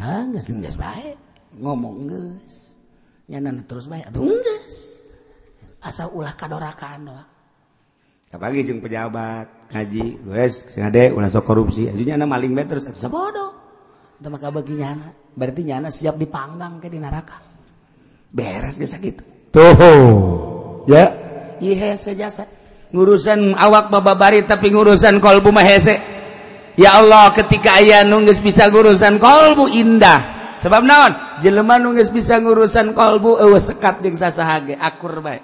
Ah 0.02 0.26
geus 0.26 0.50
geus 0.50 0.74
bae. 0.74 1.14
Ngomong 1.54 2.10
geus. 2.10 2.61
nyanan 3.32 3.64
terus 3.64 3.88
baik 3.88 4.12
tunggas 4.12 4.92
asa 5.80 6.12
ulah 6.12 6.36
kadorakan 6.36 7.08
doa. 7.08 7.24
Apalagi 8.32 8.64
jeung 8.64 8.80
pejabat 8.80 9.72
ngaji 9.72 10.24
wes 10.28 10.68
singade 10.72 11.12
ulah 11.12 11.28
sok 11.28 11.44
korupsi. 11.44 11.88
Ajunya 11.88 12.16
na 12.16 12.28
maling 12.28 12.52
bae 12.52 12.68
terus 12.68 12.88
asa 12.88 13.08
bodoh. 13.08 13.56
Teu 14.22 14.30
maka 14.30 14.52
bagi 14.52 14.78
nyana. 14.78 15.12
Berarti 15.32 15.64
nyana 15.64 15.88
siap 15.88 16.16
dipanggang 16.20 16.78
ke 16.78 16.88
di 16.92 17.00
neraka. 17.00 17.40
Beres 18.32 18.80
geus 18.80 18.96
gitu 18.96 19.24
tuh. 19.52 20.88
Ya. 20.88 21.12
Ieu 21.60 21.76
hese 21.76 22.16
jasa. 22.16 22.48
Ngurusan 22.92 23.54
awak 23.54 23.92
baba 23.92 24.16
bari 24.16 24.44
tapi 24.44 24.72
ngurusan 24.72 25.20
kolbu 25.20 25.48
mahese 25.52 25.96
ya 26.76 27.00
Allah 27.00 27.32
ketika 27.32 27.80
ayah 27.80 28.04
nunggis 28.04 28.40
bisa 28.40 28.68
ngurusan 28.72 29.20
kolbu 29.20 29.68
indah. 29.70 30.41
sebab 30.62 30.86
naon? 30.86 31.42
Jeleman 31.42 31.82
nungis 31.82 32.14
bisa 32.14 32.38
ngurusan 32.38 32.94
kolbu 32.94 33.42
ewe 33.42 33.58
sekat 33.58 33.98
jeung 33.98 34.14
sasahage 34.14 34.78
akur 34.78 35.18
baik 35.18 35.42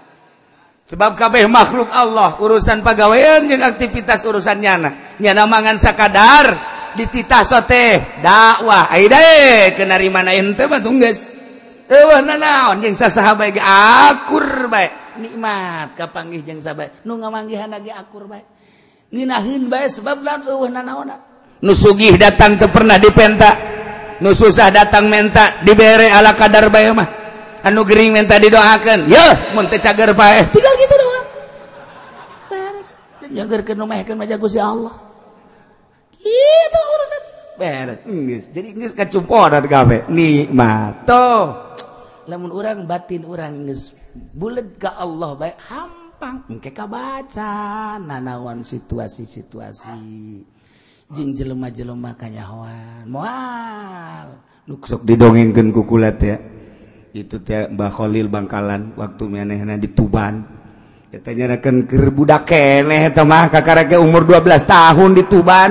sebab 0.89 1.21
kabeh 1.21 1.45
makhluk 1.51 1.93
Allah 1.93 2.41
urusan 2.41 2.81
pegawaian 2.81 3.45
yang 3.45 3.61
aktivitas 3.61 4.25
urusan 4.25 4.57
nyana. 4.57 5.21
Nyana 5.21 5.45
mangan 5.45 5.77
sakadar 5.77 6.57
dititah 6.97 7.45
sote 7.45 8.01
dakwah. 8.25 8.89
Aida 8.89 9.21
kenari 9.77 10.09
mana 10.09 10.33
ente 10.33 10.64
mah 10.64 10.81
tunggas 10.81 11.29
eueuh 11.93 12.25
nanaon 12.25 12.81
jeung 12.81 12.97
sasaha 12.97 13.37
ge 13.53 13.61
akur 13.61 14.73
bae. 14.73 14.89
Nikmat 15.21 15.99
kapanggih 15.99 16.41
jeung 16.47 16.62
sabae 16.62 17.05
nu 17.05 17.21
ngamanggihan 17.21 17.69
ge 17.85 17.93
akur 17.93 18.25
bae. 18.25 18.47
Nginahin 19.12 19.69
bae 19.69 19.93
sebab 19.93 20.25
lain 20.25 20.49
eueuh 20.49 20.73
nanaon 20.73 21.12
nu 21.61 21.73
sugih 21.77 22.16
datang 22.16 22.57
teu 22.57 22.73
pernah 22.73 22.97
dipenta. 22.97 23.77
nu 24.19 24.35
susah 24.35 24.71
datang 24.75 25.07
menta 25.07 25.62
diberre 25.62 26.11
ala 26.11 26.35
kadar 26.35 26.66
baymah 26.71 27.07
anu 27.62 27.83
Gering 27.87 28.14
menta 28.14 28.39
didoakan 28.39 29.07
ya 29.11 29.55
cager 29.83 30.14
pae 30.14 30.47
tinggal 30.51 30.75
gitu 30.79 30.95
doang. 30.95 31.27
Beres. 32.49 32.89
Allah. 34.59 34.95
Gitu 36.19 36.81
urusan. 36.81 37.23
Beres. 37.59 38.01
Geus 38.07 38.47
jadi 38.55 38.69
geus 38.75 38.95
kacuporan 38.95 39.64
kabeh 39.66 40.07
nikmat. 40.11 41.07
Tuh 41.07 41.69
lamun 42.29 42.53
urang 42.53 42.85
batin 42.85 43.25
orang 43.25 43.66
geus 43.66 43.97
bulet 44.14 44.79
ka 44.79 44.95
Allah 44.99 45.35
baik 45.35 45.59
hampang. 45.66 46.47
Engke 46.51 46.75
kabaca 46.75 47.97
nanawan 48.03 48.66
situasi-situasi. 48.66 50.57
jing 51.12 51.32
jelemah 51.32 51.72
jelemah 51.72 52.14
kanyahoan. 52.16 53.09
Moal. 53.09 54.26
Nu 54.68 54.76
sok 54.76 55.09
didongengkeun 55.09 55.72
ya. 56.20 56.36
Itu 57.16 57.40
teh 57.40 57.72
Mbah 57.72 57.88
Khalil 57.88 58.28
Bangkalan 58.28 58.92
waktu 58.94 59.24
manehna 59.32 59.80
di 59.80 59.88
Tuban. 59.88 60.44
Eta 61.09 61.32
nyarakeun 61.32 61.88
keur 61.88 62.12
budak 62.12 62.44
keneh 62.44 63.09
mah 63.24 63.48
kakareke 63.48 63.96
umur 63.96 64.28
12 64.28 64.44
tahun 64.68 65.11
di 65.16 65.24
Tuban. 65.24 65.70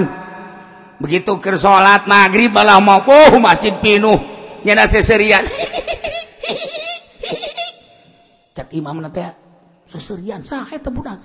Begitu 0.97 1.37
ke 1.37 1.53
salat 1.61 2.09
magrib 2.09 2.57
malah 2.57 2.81
mau 2.81 3.05
oh 3.05 3.37
masjid 3.37 3.77
pinuh. 3.77 4.17
Nyana 4.65 4.89
seserian. 4.89 5.45
Cek 8.57 8.73
imam 8.73 8.97
nanti 8.97 9.21
seserian 9.85 10.41
sah 10.41 10.65
itu 10.73 10.89
budak 10.89 11.21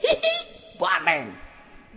baneng 0.82 1.49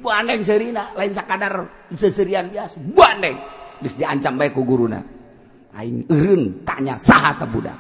Buandeng 0.04 0.44
serina 0.44 0.92
lain 1.00 1.16
sakadar 1.16 1.88
seserian 1.96 2.52
biasa. 2.52 2.84
Buandeng 2.84 3.40
geus 3.80 3.96
diancam 3.96 4.36
bae 4.36 4.52
ku 4.52 4.68
guruna. 4.68 5.00
Aing 5.80 6.06
eureun 6.12 6.68
tanya 6.68 7.00
saha 7.00 7.40
teh 7.40 7.48
budak. 7.48 7.80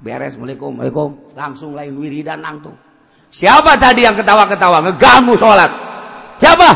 Beres 0.00 0.32
Assalamualaikum, 0.32 0.72
Waalaikum. 0.80 1.10
Langsung 1.36 1.76
lain 1.76 1.92
wiridan 1.98 2.40
nangtung. 2.40 2.72
Siapa 3.28 3.76
tadi 3.76 4.06
yang 4.06 4.16
ketawa-ketawa 4.16 4.80
ngeganggu 4.88 5.36
salat? 5.36 5.68
Siapa? 6.40 6.68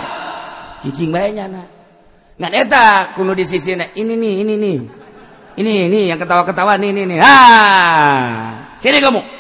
Cicing 0.84 1.08
bae 1.08 1.32
nyana. 1.32 1.64
Ngan 2.36 2.52
eta 2.52 3.14
kuno 3.16 3.32
di 3.32 3.46
sisi 3.46 3.72
ini 3.72 4.14
nih, 4.18 4.32
ini 4.42 4.54
nih. 4.58 4.78
Ini 5.54 5.72
nih 5.86 6.04
yang 6.12 6.18
ketawa-ketawa 6.18 6.76
nih 6.76 6.90
nih 6.92 7.04
nih. 7.14 7.18
Ah. 7.22 8.74
Sini 8.82 8.98
kamu. 8.98 9.33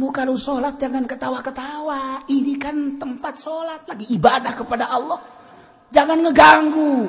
Kamu 0.00 0.16
kalau 0.16 0.32
sholat 0.32 0.80
jangan 0.80 1.04
ketawa-ketawa. 1.04 2.24
Ini 2.24 2.56
kan 2.56 2.96
tempat 2.96 3.36
sholat 3.36 3.84
lagi 3.84 4.08
ibadah 4.08 4.56
kepada 4.56 4.88
Allah. 4.88 5.20
Jangan 5.92 6.24
ngeganggu. 6.24 7.04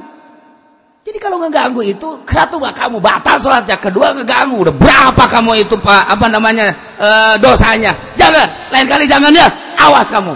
Jadi 0.99 1.15
kalau 1.15 1.39
ngeganggu 1.39 1.87
itu 1.87 2.19
satu 2.27 2.59
kamu 2.59 2.99
batal 2.99 3.39
sholatnya 3.39 3.79
kedua 3.79 4.11
ngeganggu. 4.11 4.67
Udah 4.67 4.75
berapa 4.75 5.23
kamu 5.23 5.63
itu 5.63 5.79
pak? 5.79 6.03
Apa 6.03 6.27
namanya? 6.27 6.75
E, 6.99 7.07
dosanya? 7.39 7.95
Jangan. 8.19 8.75
Lain 8.75 8.83
kali 8.83 9.07
jangan 9.07 9.31
ya. 9.31 9.47
Awas 9.79 10.11
kamu. 10.11 10.35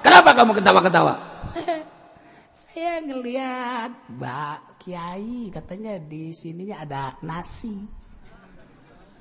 Kenapa 0.00 0.32
kamu 0.32 0.64
ketawa-ketawa? 0.64 1.12
Saya 2.56 3.04
ngelihat 3.04 3.92
Mbak 4.16 4.80
Kiai 4.80 5.52
katanya 5.52 6.00
di 6.00 6.32
sininya 6.32 6.88
ada 6.88 7.20
nasi. 7.20 7.84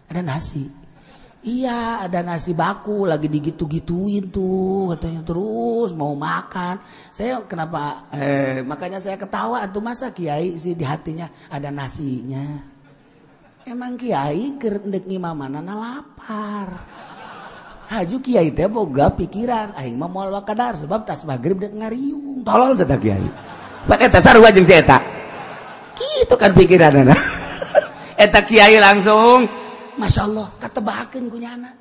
Ada 0.08 0.24
nasi. 0.24 0.91
Iya, 1.42 2.06
ada 2.06 2.22
nasi 2.22 2.54
baku 2.54 3.10
lagi 3.10 3.26
digitu-gituin 3.26 4.30
tuh 4.30 4.94
katanya 4.94 5.26
terus 5.26 5.90
mau 5.98 6.14
makan. 6.14 6.78
Saya 7.10 7.42
kenapa 7.50 8.06
eh 8.14 8.62
makanya 8.62 9.02
saya 9.02 9.18
ketawa 9.18 9.66
tuh 9.74 9.82
masa 9.82 10.14
Kiai 10.14 10.54
sih 10.54 10.78
di 10.78 10.86
hatinya 10.86 11.34
ada 11.50 11.74
nasinya. 11.74 12.62
Emang 13.66 13.98
Kiai 13.98 14.62
kerendek 14.62 15.10
ngimamana 15.10 15.66
lapar. 15.66 16.70
Haju 17.90 18.18
Kiai 18.22 18.54
teh 18.54 18.70
boga 18.70 19.10
pikiran 19.10 19.74
aing 19.82 19.98
mah 19.98 20.14
moal 20.14 20.30
wakadar 20.30 20.78
sebab 20.78 21.10
tas 21.10 21.26
magrib 21.26 21.58
dek 21.58 21.74
ngariung 21.74 22.46
tolol 22.46 22.78
teh 22.78 22.86
kiai 22.86 23.26
pakai 23.90 24.10
eta 24.10 24.20
sarua 24.22 24.50
jeung 24.54 24.66
si 24.66 24.74
eta 24.74 25.02
kitu 25.98 26.36
kan 26.38 26.54
pikiranna 26.54 27.14
eta 28.24 28.40
kiai 28.46 28.78
langsung 28.82 29.61
Masya 30.00 30.22
Allah 30.28 30.48
ketebakan 30.60 31.24
kunyana. 31.28 31.72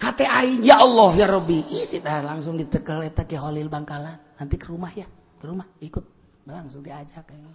Hati 0.00 0.24
aing. 0.24 0.60
Ya 0.64 0.80
Allah 0.80 1.10
ya 1.16 1.26
Robi 1.28 1.64
isi 1.70 2.00
dah 2.00 2.24
langsung 2.24 2.56
ditekel 2.56 3.04
eta 3.04 3.24
ke 3.24 3.36
Holil 3.36 3.68
Bangkalan. 3.68 4.36
Nanti 4.40 4.56
ke 4.56 4.68
rumah 4.68 4.92
ya 4.92 5.06
ke 5.40 5.44
rumah. 5.44 5.66
Ikut. 5.80 6.04
Langsung 6.44 6.84
diajak 6.84 7.24
ya. 7.24 7.52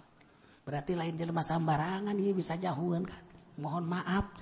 berarti 0.60 0.94
lain 0.94 1.14
jelema 1.18 1.42
sambarangan 1.42 2.14
ini 2.14 2.34
bisa 2.34 2.54
jauhan 2.58 3.02
kan? 3.02 3.22
Mohon 3.58 3.90
maaf 3.90 4.38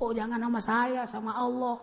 oh 0.00 0.10
jangan 0.12 0.40
sama 0.40 0.60
saya 0.60 1.02
sama 1.08 1.36
Allah. 1.36 1.80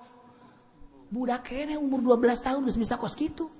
Budak 1.11 1.45
kene 1.49 1.77
umur 1.77 2.17
12 2.17 2.39
tahun 2.39 2.61
harus 2.65 2.77
bisa 2.79 2.95
kos 2.95 3.13
gitu 3.19 3.51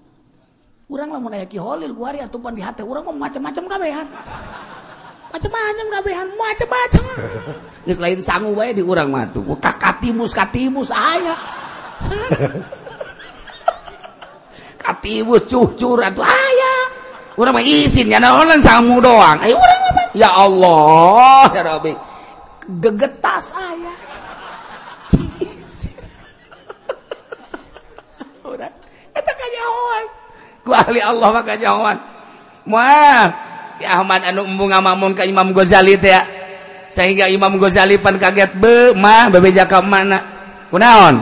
orang 0.91 1.09
lah 1.15 1.23
aya 1.31 1.47
Ki 1.47 1.55
Holil 1.55 1.95
guari 1.95 2.19
atupan 2.19 2.51
di 2.51 2.59
hati 2.59 2.83
orang 2.83 3.07
mau 3.07 3.15
macam-macam 3.15 3.63
kabehan. 3.63 4.07
Macam-macam 5.31 5.85
kabehan 5.87 6.27
macam-macam 6.35 7.03
Geus 7.81 7.97
lain 7.97 8.21
sangu 8.21 8.53
bae 8.53 8.77
di 8.77 8.85
urang 8.85 9.09
mah 9.09 9.25
tuh. 9.33 9.57
Kakatibus 9.57 10.37
katibus 10.37 10.93
aya. 10.93 11.33
katibus 14.85 15.49
cucur 15.49 16.05
atuh 16.05 16.21
aya. 16.21 16.73
Urang 17.41 17.57
mah 17.57 17.65
izin 17.65 18.13
ya 18.13 18.21
naon 18.21 18.61
sangu 18.61 19.01
doang. 19.01 19.41
Ayo 19.41 19.57
urang 19.57 19.81
mah 19.81 20.13
ya 20.13 20.29
Allah 20.29 21.49
ya 21.49 21.61
Rabbi. 21.65 21.93
Gegetas 22.77 23.49
aya. 23.57 23.93
urang 28.51 28.73
eta 29.17 29.31
kanyahoan. 29.33 30.05
Ku 30.61 30.69
ahli 30.69 31.01
Allah 31.01 31.27
mah 31.33 31.41
kanyahoan. 31.41 31.97
Moal 32.61 33.33
Ya 33.81 33.97
Ahmad 33.97 34.21
anu 34.21 34.45
embung 34.45 34.69
ngamun 34.69 35.17
ka 35.17 35.25
Imam 35.25 35.57
Ghazali 35.57 35.97
teh 35.97 36.13
ya. 36.13 36.21
sehingga 36.91 37.31
Imam 37.31 37.55
Ghazali 37.55 37.95
pan 37.97 38.19
kaget 38.19 38.59
bemah 38.59 39.31
bebeja 39.31 39.63
ke 39.63 39.79
mana? 39.79 40.19
Kunaon? 40.67 41.15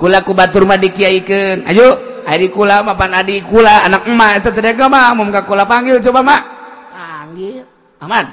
Kula 0.00 0.24
ku 0.24 0.32
batur 0.34 0.66
mah 0.66 0.80
dikiaikeun 0.80 1.68
ayo 1.68 1.94
ari 2.26 2.50
kula 2.50 2.82
mah 2.82 2.96
pan 2.98 3.14
adi 3.14 3.44
kula 3.44 3.86
anak 3.86 4.08
emak 4.08 4.42
eta 4.42 4.50
teh 4.50 4.64
mah. 4.74 5.12
Mum 5.14 5.28
ka 5.30 5.44
kula 5.44 5.68
panggil 5.68 6.00
coba 6.00 6.20
mak 6.24 6.42
panggil? 6.90 7.64
Aman. 8.02 8.26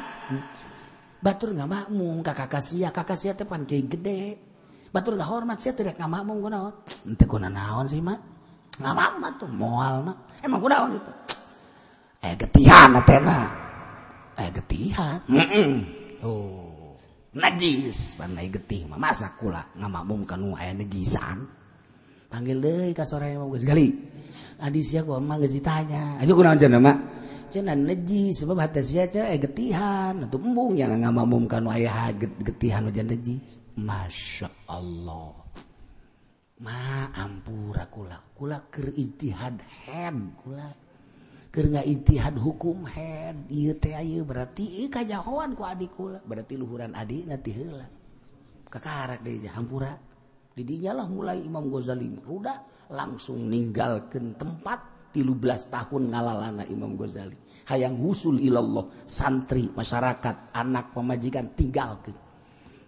Batur 1.19 1.51
nggak 1.51 1.69
makmum 1.69 2.23
kakak 2.23 2.63
sia 2.63 2.89
kakak 2.95 3.19
sia 3.19 3.35
teh 3.35 3.43
pan 3.43 3.67
gede. 3.67 4.39
Batur 4.89 5.19
nggak 5.19 5.29
hormat 5.29 5.59
sia 5.59 5.75
teh 5.75 5.83
nggak 5.83 6.09
makmum 6.09 6.41
kunaon? 6.41 6.73
Ente 7.05 7.27
kuna 7.27 7.51
naon 7.51 7.85
sih 7.85 8.01
mak 8.01 8.19
nggak 8.79 8.95
makmum 8.95 9.31
tuh 9.37 9.51
moal 9.51 9.95
mah. 10.07 10.17
Emang 10.41 10.63
kunaon 10.63 10.95
itu? 10.95 11.11
Eh 12.23 12.33
getihan 12.35 12.95
atena 12.95 13.39
eh 14.39 14.49
getihan? 14.55 15.19
Mm 15.27 15.47
-mm. 15.47 15.71
oh 16.23 16.68
najis. 17.35 18.15
Pandai 18.17 18.49
getih 18.49 18.89
mah. 18.89 18.97
Masa 18.97 19.33
kula 19.37 19.73
ngamamung 19.77 20.25
kanu 20.25 20.57
aya 20.57 20.73
najisan 20.73 21.59
panggil 22.29 22.61
deui 22.61 22.93
ka 22.93 23.03
sore 23.03 23.33
mah 23.35 23.49
geus 23.49 23.65
gali. 23.65 23.89
Adi 24.61 24.79
sia 24.85 25.01
ku 25.01 25.17
mah 25.17 25.37
geus 25.41 25.57
ditanya. 25.57 26.21
Aja 26.21 26.31
kunaon 26.31 26.61
cenah 26.61 26.81
mak 26.81 26.97
cenah 27.49 27.73
najis 27.73 28.45
sebab 28.45 28.61
hate 28.61 28.85
sia 28.85 29.09
cenah 29.09 29.33
aya 29.33 29.39
getihan. 29.41 30.13
Atuh 30.29 30.37
embung 30.37 30.77
yang 30.77 30.93
ngamamung 30.93 31.49
kanu 31.49 31.73
aya 31.73 32.13
getihan 32.45 32.85
nu 32.85 32.93
najis 32.93 33.73
masya 33.75 34.47
Allah. 34.69 35.33
Ma 36.59 37.09
ampura 37.15 37.89
kula 37.89 38.19
kula 38.35 38.69
keur 38.69 38.93
ijtihad 38.93 39.63
hem 39.87 40.35
kula 40.43 40.88
nga 41.49 41.81
itihad 41.81 42.37
hukum 42.37 42.85
head 42.85 43.49
berarti 44.21 44.85
kajjahoan 44.85 45.57
ku 45.57 45.65
adik 45.65 45.91
kula. 45.97 46.21
Berarti 46.21 46.53
luhuran 46.55 46.93
adik 46.93 47.25
nanti 47.25 47.49
hela 47.49 47.85
kekarak 48.69 49.25
deh 49.25 49.41
hampura. 49.49 49.97
Didinyalah 50.53 51.07
mulai 51.09 51.41
Imam 51.41 51.71
Ghazali 51.73 52.05
ruda 52.21 52.61
langsung 52.93 53.49
meninggalkan 53.49 54.37
tempat 54.37 55.09
tilu 55.09 55.33
belas 55.33 55.65
tahun 55.73 56.13
ngalalana 56.13 56.69
Imam 56.69 56.93
Ghazali. 56.93 57.65
Hayang 57.65 57.97
husul 57.97 58.37
ilallah 58.37 58.85
santri 59.09 59.69
masyarakat 59.73 60.53
anak 60.53 60.93
pemajikan 60.93 61.49
tinggalkan 61.57 62.28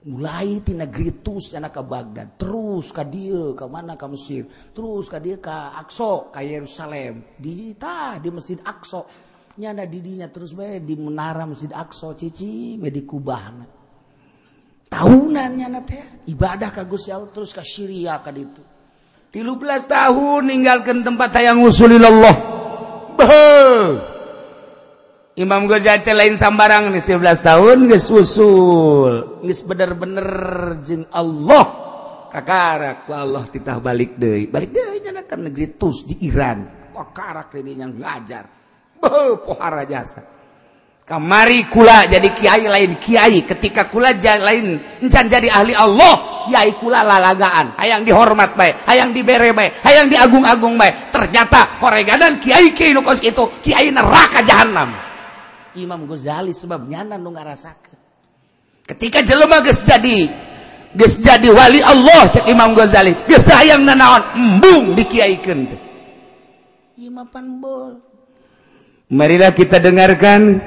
mulai 0.02 0.66
di 0.66 0.74
negeri 0.74 1.22
Tus 1.22 1.54
nyana 1.54 1.70
ke 1.70 1.82
Baghdad 1.86 2.34
terus 2.34 2.90
ke 2.90 3.06
dia 3.06 3.54
ke 3.54 3.66
mana 3.70 3.94
ke 3.94 4.06
Mesir 4.10 4.50
terus 4.74 5.06
ke 5.06 5.22
dia 5.22 5.38
ke 5.38 5.54
Aqsa, 5.78 6.34
ke 6.34 6.42
Yerusalem 6.42 7.38
di 7.38 7.78
ta 7.78 8.18
di 8.18 8.34
Masjid 8.34 8.58
Aqsa. 8.66 9.06
nyana 9.62 9.86
didinya 9.86 10.26
terus 10.32 10.58
bae 10.58 10.82
di 10.82 10.98
menara 10.98 11.46
Masjid 11.46 11.70
Aqsa 11.70 12.18
cici 12.18 12.82
bae 12.82 12.90
di 12.90 13.06
Kubah. 13.06 13.44
tahunan 14.90 15.52
nyana 15.54 15.86
teh 15.86 16.26
ibadah 16.26 16.74
ka 16.74 16.82
Gusti 16.82 17.14
Allah 17.14 17.30
terus 17.30 17.54
ke 17.54 17.62
Syria 17.62 18.18
ka 18.26 18.34
ditu 18.34 18.64
13 19.32 19.88
tahun 19.88 20.42
ninggalkan 20.50 21.08
tempat 21.08 21.40
yang 21.40 21.64
usulillah 21.64 22.12
Allah. 22.12 22.36
Imam 25.42 25.66
Ghazali 25.66 26.06
lain 26.06 26.38
sambarang 26.38 26.94
13 26.94 27.18
tahun 27.42 27.90
geus 27.90 28.14
usul. 28.14 29.42
Geus 29.42 29.66
bener-bener 29.66 30.30
jeung 30.86 31.10
Allah. 31.10 31.66
Kakarak 32.30 33.10
ku 33.10 33.12
Allah 33.18 33.50
titah 33.50 33.82
balik 33.82 34.22
deui. 34.22 34.46
Balik 34.46 34.70
deui 34.70 35.02
nya 35.02 35.26
ka 35.26 35.34
negeri 35.34 35.74
Tus 35.82 36.06
di 36.06 36.30
Iran. 36.30 36.94
Kakarak 36.94 37.58
ini 37.58 37.74
yang 37.74 37.98
ngajar. 37.98 38.46
Beuh 39.02 39.42
pohara 39.42 39.82
jasa. 39.90 40.22
Kamari 41.10 41.66
kula 41.66 42.06
jadi 42.06 42.30
Kiai 42.38 42.70
lain 42.70 43.02
Kiai. 43.02 43.42
Ketika 43.42 43.90
kula 43.90 44.14
lain 44.22 44.78
encan 45.02 45.26
jadi 45.26 45.50
ahli 45.50 45.74
Allah 45.74 46.46
Kiai 46.46 46.78
kula 46.78 47.02
lalagaan. 47.02 47.82
Hayang 47.82 48.06
dihormat 48.06 48.54
baik 48.54 48.86
hayang 48.86 49.10
dibere 49.10 49.58
baik 49.58 49.82
hayang 49.82 50.06
diagung-agung 50.06 50.78
baik 50.78 51.10
ternyata 51.10 51.82
horegadan 51.82 52.38
Kiai 52.38 52.78
Kiai 52.78 52.94
nukos 52.94 53.26
itu 53.26 53.42
Kiai 53.66 53.90
neraka 53.90 54.46
jahanam 54.46 55.11
Imam 55.80 56.04
Ghazali 56.08 56.52
sebabnya 56.52 57.04
nu 57.06 57.32
ngarasakeun. 57.32 58.00
Ketika 58.92 59.24
jelema 59.24 59.64
geus 59.64 59.80
jadi 59.88 60.28
geus 60.92 61.24
jadi 61.24 61.48
wali 61.48 61.80
Allah 61.80 62.28
cek 62.28 62.52
Imam 62.52 62.76
Ghazali 62.76 63.16
geus 63.24 63.48
hayang 63.48 63.88
nanaon 63.88 64.24
embung 64.36 64.92
dikiaikeun 65.00 65.72
Imam 67.00 67.28
Panbol 67.32 68.04
Marilah 69.12 69.52
kita 69.52 69.80
dengarkan 69.80 70.64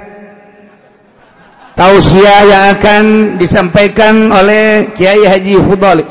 tausiah 1.77 2.45
yang 2.45 2.65
akan 2.77 3.05
disampaikan 3.41 4.29
oleh 4.29 4.93
Kiai 4.93 5.25
Haji 5.25 5.61
Fudol 5.65 6.05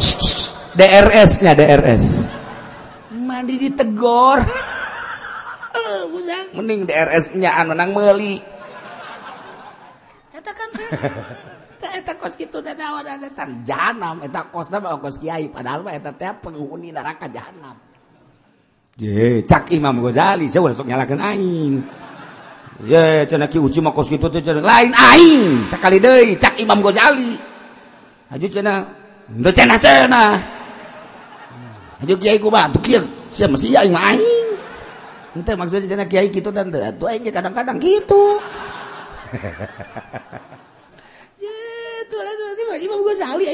DRS-nya 0.78 1.54
DRS 1.58 2.30
mandi 3.14 3.58
ditegor 3.58 4.46
mending 6.54 6.86
DRS-nya 6.86 7.58
anu 7.58 7.74
nang 7.74 7.98
meuli 7.98 8.53
eta 10.44 10.52
kan? 10.52 10.70
Eta 11.80 12.20
Imam 19.72 20.04
Ghazali 20.04 20.52
nyalakan 20.52 21.20
aing. 21.24 21.74
Ye 22.84 23.24
cenah 23.30 23.48
ki 23.48 23.64
uci 23.64 23.80
mah 23.80 23.96
kos 23.96 24.12
kitu 24.12 24.28
teh 24.28 24.44
lain 24.44 24.91
aing 24.91 25.70
sakali 25.72 26.04
deui 26.04 26.36
cak 26.36 26.60
Imam 26.60 26.84
Ghazali. 26.84 27.39
Haji 28.28 28.48
cenah 28.52 28.78
henteu 29.32 29.54
cenah 29.56 29.80
cenah. 29.80 30.32
Haji 32.04 32.14
kiai 32.20 32.38
ku 32.44 32.52
batuk 32.52 32.84
kieu 32.84 33.04
sia 33.32 33.48
mesti 33.48 33.72
aing 33.72 33.96
aing. 33.96 34.24
Henteu 35.39 35.56
maksudnya 35.56 35.88
cenah 35.88 36.08
kiai 36.12 36.28
kitu 36.28 36.52
dan 36.52 36.68
atuh 36.74 37.08
aing 37.08 37.24
kadang-kadang 37.32 37.80
kitu 37.80 38.44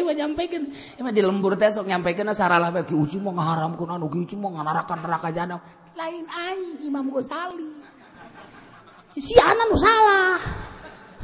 menyampaikan 0.09 0.67
di 1.13 1.21
lembur 1.23 1.55
tesok 1.55 1.85
nyampaikan 1.87 2.33
saralah 2.35 2.73
bagi 2.73 2.97
uji 2.97 3.21
mau 3.21 3.31
ngaharamkan 3.31 3.95
anu 3.95 4.11
uji 4.11 4.35
mau 4.35 4.51
nganarakan 4.51 4.97
neraka 5.05 5.29
jahanam 5.31 5.59
lain 5.99 6.25
aing 6.27 6.87
Imam 6.87 7.11
Ghazali. 7.11 7.71
Si 9.19 9.35
anak 9.35 9.67
nu 9.67 9.75
salah. 9.75 10.39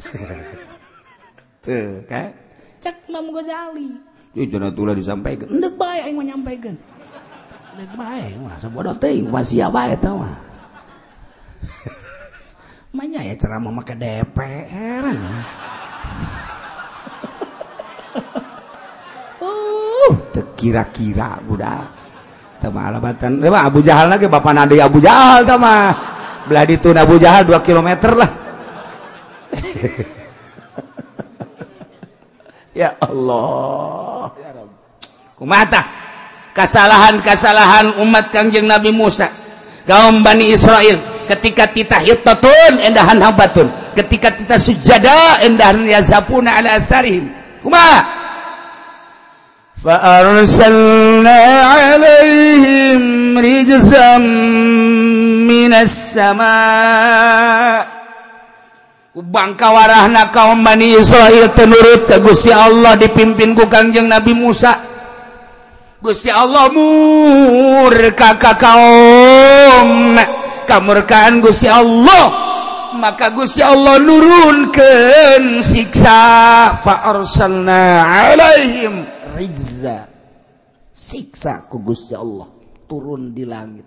Tuh 1.64 2.04
kan? 2.04 2.28
Cek 2.84 3.08
Imam 3.08 3.32
Ghazali. 3.32 3.88
Itu 4.36 4.52
jangan 4.52 4.76
tulah 4.76 4.92
disampaikan. 4.92 5.48
Ndek 5.48 5.74
bae 5.80 6.04
aing 6.04 6.20
nyampaikan. 6.20 6.76
Ndek 7.78 7.90
bae 7.96 8.36
masa 8.44 8.68
bodoh 8.68 8.92
teuing 9.00 9.32
sia 9.48 9.72
bae 9.72 9.96
tau 9.96 10.20
mah. 10.20 10.36
Manya 12.96 13.20
ya 13.20 13.36
ceramah 13.36 13.68
make 13.68 13.92
DPR 13.92 15.04
Uh, 19.36 20.08
kira-kira 20.56 21.36
budak. 21.44 21.92
Tama 22.56 22.88
alabatan. 22.88 23.36
Abu 23.44 23.84
Jahal 23.84 24.08
lagi. 24.08 24.24
Bapak 24.24 24.56
Nadi 24.56 24.80
Abu 24.80 24.96
Jahal 24.96 25.44
tama 25.44 25.92
belah 26.48 26.64
itu 26.64 26.88
Abu 26.96 27.20
Jahal 27.20 27.44
2 27.44 27.52
km 27.60 28.16
lah. 28.16 28.30
Ya 32.76 32.92
Allah. 33.00 34.36
Ya 34.36 34.52
kumata. 35.32 35.80
Kesalahan-kesalahan 36.52 38.04
umat 38.04 38.28
Kangjeng 38.28 38.68
Nabi 38.68 38.92
Musa. 38.92 39.32
Kaum 39.88 40.20
Bani 40.20 40.52
Israel 40.52 41.15
ketika 41.26 41.66
titah 41.70 42.00
yutatun 42.06 42.80
endahan 42.80 43.18
hambatun. 43.20 43.68
Ketika 43.98 44.30
titah 44.32 44.56
sujada 44.56 45.42
endahan 45.42 45.82
yazapuna 45.84 46.62
ala 46.62 46.78
astarihim. 46.78 47.28
Kumaha 47.60 48.16
فأرسلنا 49.86 51.40
عليهم 51.62 53.02
رجزا 53.38 54.18
من 55.46 55.72
السماء 55.74 57.06
bangkawarahna 59.16 60.28
kaum 60.28 60.60
Bani 60.60 60.92
Israel 60.92 61.48
tenurut 61.56 62.04
ke 62.04 62.20
Gusti 62.20 62.52
Allah 62.52 63.00
dipimpin 63.00 63.56
ku 63.56 63.64
Kangjeng 63.64 64.12
Nabi 64.12 64.36
Musa. 64.36 64.76
Gusti 66.04 66.28
Allah 66.28 66.68
murka 66.68 68.36
ka 68.36 68.60
kaum. 68.60 70.20
Kamurkaan 70.66 71.40
Gusti 71.40 71.70
Allah. 71.70 72.44
Maka 72.98 73.30
Gusti 73.30 73.62
Allah 73.62 73.96
siksa. 75.62 76.18
Arsalna 76.86 78.02
alaihim 78.06 79.06
rizza 79.38 80.10
siksa 80.90 81.70
ku 81.70 81.80
Gusti 81.80 82.12
Allah 82.18 82.50
turun 82.90 83.30
di 83.30 83.46
langit. 83.46 83.86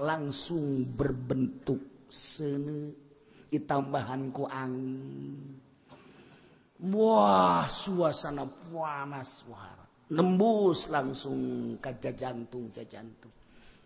Langsung 0.00 0.86
berbentuk 0.94 2.08
seni. 2.08 3.04
Ditambahanku 3.46 4.44
angin. 4.52 5.56
Wah 6.92 7.64
suasana 7.64 8.44
panas 8.68 9.46
suara 9.46 9.86
nembus 10.12 10.86
langsung 10.94 11.74
kaca 11.82 12.14
jantung 12.14 12.70
ca 12.70 12.84
jantung 12.86 13.35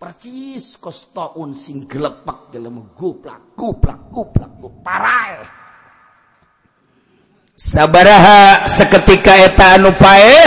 percis 0.00 0.80
kostoun 0.80 1.52
sing 1.52 1.84
gelepak 1.84 2.48
dalam 2.48 2.96
guplak 2.96 3.52
guplak 3.52 4.08
guplak 4.08 4.48
paral 4.80 5.44
sabaraha 7.60 8.64
seketika 8.64 9.36
eta 9.44 9.76
anu 9.76 9.92
pae 9.92 10.40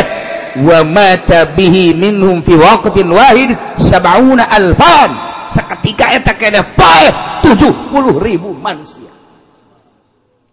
wa 0.66 0.82
mata 0.82 1.46
bihi 1.54 1.94
minhum 1.94 2.42
fi 2.42 2.58
waqtin 2.58 3.10
wahid 3.14 3.54
sab'una 3.78 4.50
alfan. 4.50 5.12
Seketika 5.54 6.18
eta 6.18 6.34
kene 6.34 6.66
pae 6.74 7.14
70 7.46 8.18
ribu 8.18 8.58
manusia. 8.58 9.14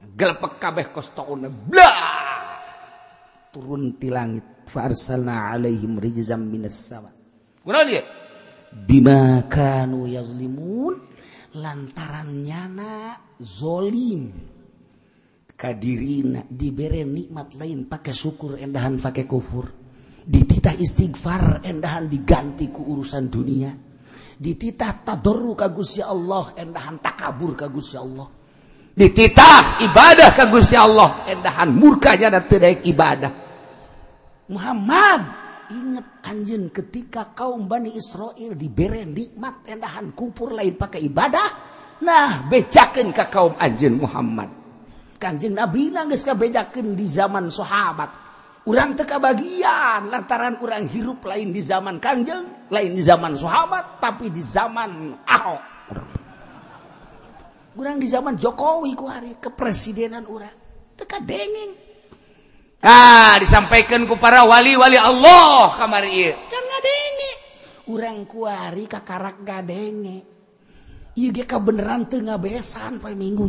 Gelepek 0.05 0.61
kabeh 0.61 0.93
kostoun 0.93 1.49
blah 1.49 2.29
turun 3.49 3.97
ti 3.97 4.13
langit 4.13 4.69
farsalna 4.69 5.57
alaihim 5.57 5.97
rijzam 5.97 6.45
minas 6.45 6.77
sama. 6.77 7.09
Kunaon 7.65 7.89
dia? 7.89 8.05
bimakan 8.75 10.07
yazlimun 10.07 10.95
lantaran 11.59 12.31
nyana 12.47 13.19
zolim. 13.43 14.31
Kadirina 15.61 16.41
diberi 16.49 17.05
nikmat 17.05 17.53
lain 17.61 17.85
pakai 17.85 18.17
syukur 18.17 18.57
endahan 18.57 18.97
pakai 18.97 19.29
kufur. 19.29 19.69
Dititah 20.25 20.73
istighfar 20.73 21.61
endahan 21.69 22.09
diganti 22.09 22.73
ku 22.73 22.89
urusan 22.97 23.29
dunia. 23.29 23.69
Dititah 24.41 25.05
tadorru 25.05 25.53
kagus 25.53 26.01
ya 26.01 26.09
Allah 26.09 26.57
endahan 26.57 26.97
takabur 27.05 27.53
kagus 27.61 27.93
ya 27.93 28.01
Allah. 28.01 28.29
Dititah 28.97 29.85
ibadah 29.85 30.31
kagus 30.33 30.73
ya 30.73 30.89
Allah 30.89 31.29
endahan 31.29 31.69
murkanya 31.77 32.41
dan 32.41 32.45
tidak 32.49 32.81
ibadah. 32.89 33.33
Muhammad! 34.49 35.40
ingat 35.71 36.27
anjun 36.27 36.69
ketika 36.75 37.31
kaum 37.31 37.71
Bani 37.71 37.95
Israil 37.95 38.59
diberre 38.59 39.07
nikmat 39.07 39.63
tendahan 39.63 40.11
kupur 40.13 40.51
lain 40.51 40.75
pakai 40.75 41.07
ibadah 41.07 41.49
nah 42.03 42.51
becaken 42.51 43.15
ke 43.15 43.25
kaum 43.31 43.55
Anjun 43.61 44.01
Muhammad. 44.01 44.51
Kanjeng 45.21 45.53
Nabi 45.53 45.93
nangis 45.93 46.25
kabejaken 46.25 46.97
di 46.97 47.05
zaman 47.05 47.53
sahabat 47.53 48.11
orang 48.65 48.97
teka 48.97 49.21
bagian 49.21 50.09
lantaran 50.09 50.57
orang 50.65 50.89
hirup 50.89 51.21
lain 51.29 51.53
di 51.53 51.61
zaman 51.61 52.01
Kanjeng 52.01 52.73
lain 52.73 52.93
di 52.97 53.03
zaman 53.05 53.37
sahabat 53.37 54.01
tapi 54.01 54.33
di 54.33 54.41
zaman 54.41 55.21
Ahok. 55.29 55.63
Orang 57.77 57.97
di 57.97 58.09
zaman 58.09 58.37
Jokowi 58.37 58.93
ku 58.97 59.07
hari 59.09 59.37
kepresidenan 59.37 60.25
orang 60.29 60.53
teka 60.97 61.21
dengeng 61.21 61.90
Ah 62.81 63.37
disampaikan 63.37 64.09
ku 64.09 64.17
para 64.17 64.49
wali-wali 64.49 64.97
Allah 64.97 65.69
kamar 65.77 66.09
orang 67.91 68.25
kuari 68.25 68.87
kakarak 68.87 69.43
gadenge. 69.43 70.25
Beneran 71.61 72.09
tengah 72.09 72.41
besan 72.41 73.03
minggu 73.03 73.45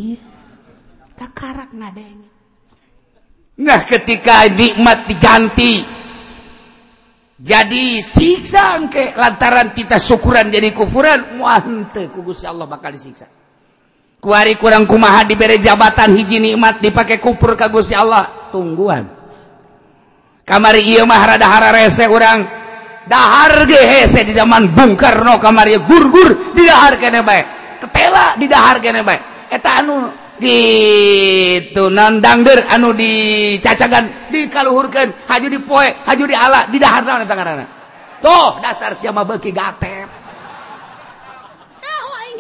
kakarak 1.16 1.72
ngadenge. 1.72 2.30
Nah 3.62 3.86
ketika 3.86 4.50
nikmat 4.50 5.06
diganti 5.06 5.86
jadi 7.38 8.02
siksa 8.02 8.82
ke 8.90 9.14
lantaran 9.16 9.72
kita 9.72 10.02
syukuran 10.02 10.50
jadi 10.50 10.74
kufuran 10.74 11.38
muante 11.40 12.10
kugus 12.10 12.44
Allah 12.44 12.66
bakal 12.66 12.92
disiksa. 12.92 13.30
Kuari 14.22 14.60
kurang 14.60 14.86
kumaha 14.86 15.26
diberi 15.26 15.58
jabatan 15.58 16.14
hiji 16.14 16.38
nikmat 16.44 16.84
dipakai 16.84 17.18
kupur 17.24 17.56
kagus 17.56 17.94
Allah 17.96 18.52
tungguan. 18.52 19.21
kamari 20.46 20.82
iya 20.84 21.06
mah 21.06 21.22
rada 21.24 21.46
Imahdahara 21.46 21.70
rese 21.76 22.06
orangdhahar 22.10 23.66
gehese 23.70 24.26
di 24.26 24.34
zaman 24.34 24.74
Bung 24.74 24.98
Karno 24.98 25.38
kamari 25.38 25.78
di 25.78 26.64
dahar 26.66 26.98
kene 26.98 27.22
bae. 27.24 27.42
Ketela 27.82 28.36
di 28.38 28.46
dahar 28.50 28.78
kene 28.82 29.02
bae. 29.06 29.20
Eta 29.52 29.84
anu 29.84 30.08
di 30.42 30.58
gitu 31.70 31.94
nandangger 31.94 32.66
anu 32.66 32.98
dicacagan 32.98 34.34
dikaluhurkeun 34.34 35.30
haju 35.30 35.48
dipoe 35.54 35.88
haju 36.10 36.24
di 36.26 36.34
ala 36.34 36.66
didahar 36.66 37.06
naon 37.06 37.22
eta 37.22 37.36
ngaranna? 37.38 37.66
Tuh 38.22 38.58
dasar 38.62 38.98
siapa 38.98 39.22
beki 39.22 39.54
gatet. 39.54 40.10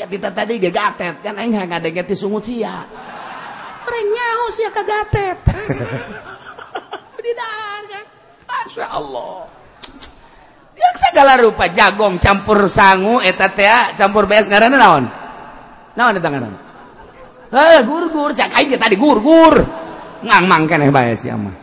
Ya 0.01 0.09
kita 0.09 0.33
tadi 0.33 0.57
ge 0.57 0.73
gatet 0.73 1.21
kan 1.21 1.37
aing 1.37 1.53
ngadeget 1.53 2.09
ti 2.09 2.17
sungut 2.17 2.41
sia 2.41 2.89
tren 3.85 4.05
nyaho 4.09 4.45
sia 4.49 4.69
ka 4.73 4.81
gatet. 4.81 5.37
Di 7.21 7.29
didahar 7.29 7.80
Masya 8.61 8.85
Allah 8.87 9.61
yang 10.81 10.95
segala 10.97 11.33
rupa 11.37 11.69
jagong 11.69 12.17
campur 12.17 12.65
sangu 12.65 13.21
eta 13.21 13.53
teh 13.53 13.69
campur 13.95 14.25
beas 14.25 14.49
ngaranna 14.49 14.77
naon? 14.81 15.05
Naon 15.93 16.17
eta 16.17 16.29
ngaranna? 16.31 16.59
Heh 17.51 17.79
gur-gur 17.85 18.31
cak 18.33 18.55
aing 18.57 18.79
tadi 18.79 18.95
gur-gur. 18.97 19.61
Ngangmang 20.21 20.69
keneh 20.69 20.89
bae 20.93 21.13
si 21.17 21.29
mah 21.33 21.55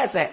eh 0.00 0.30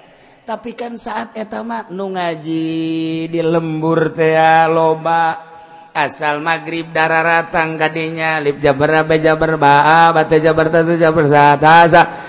tapi 0.47 0.79
kan 0.79 0.95
saat 0.95 1.35
eta 1.35 1.59
mah 1.59 1.91
nu 1.91 2.15
ngaji 2.15 3.27
di 3.27 3.41
lembur 3.43 4.15
teh 4.15 4.37
loba. 4.71 5.55
Asal 5.97 6.45
maghrib 6.45 6.93
darah 6.93 7.25
ratang 7.25 7.73
kadinya 7.73 8.37
lip 8.37 8.61
jabar 8.61 9.01
be 9.01 9.17
jabar 9.17 9.57
ba 9.57 10.13
bate 10.13 10.37
jabar 10.37 10.69
tatu 10.69 10.93
jabar 10.93 11.25
satasa 11.25 12.26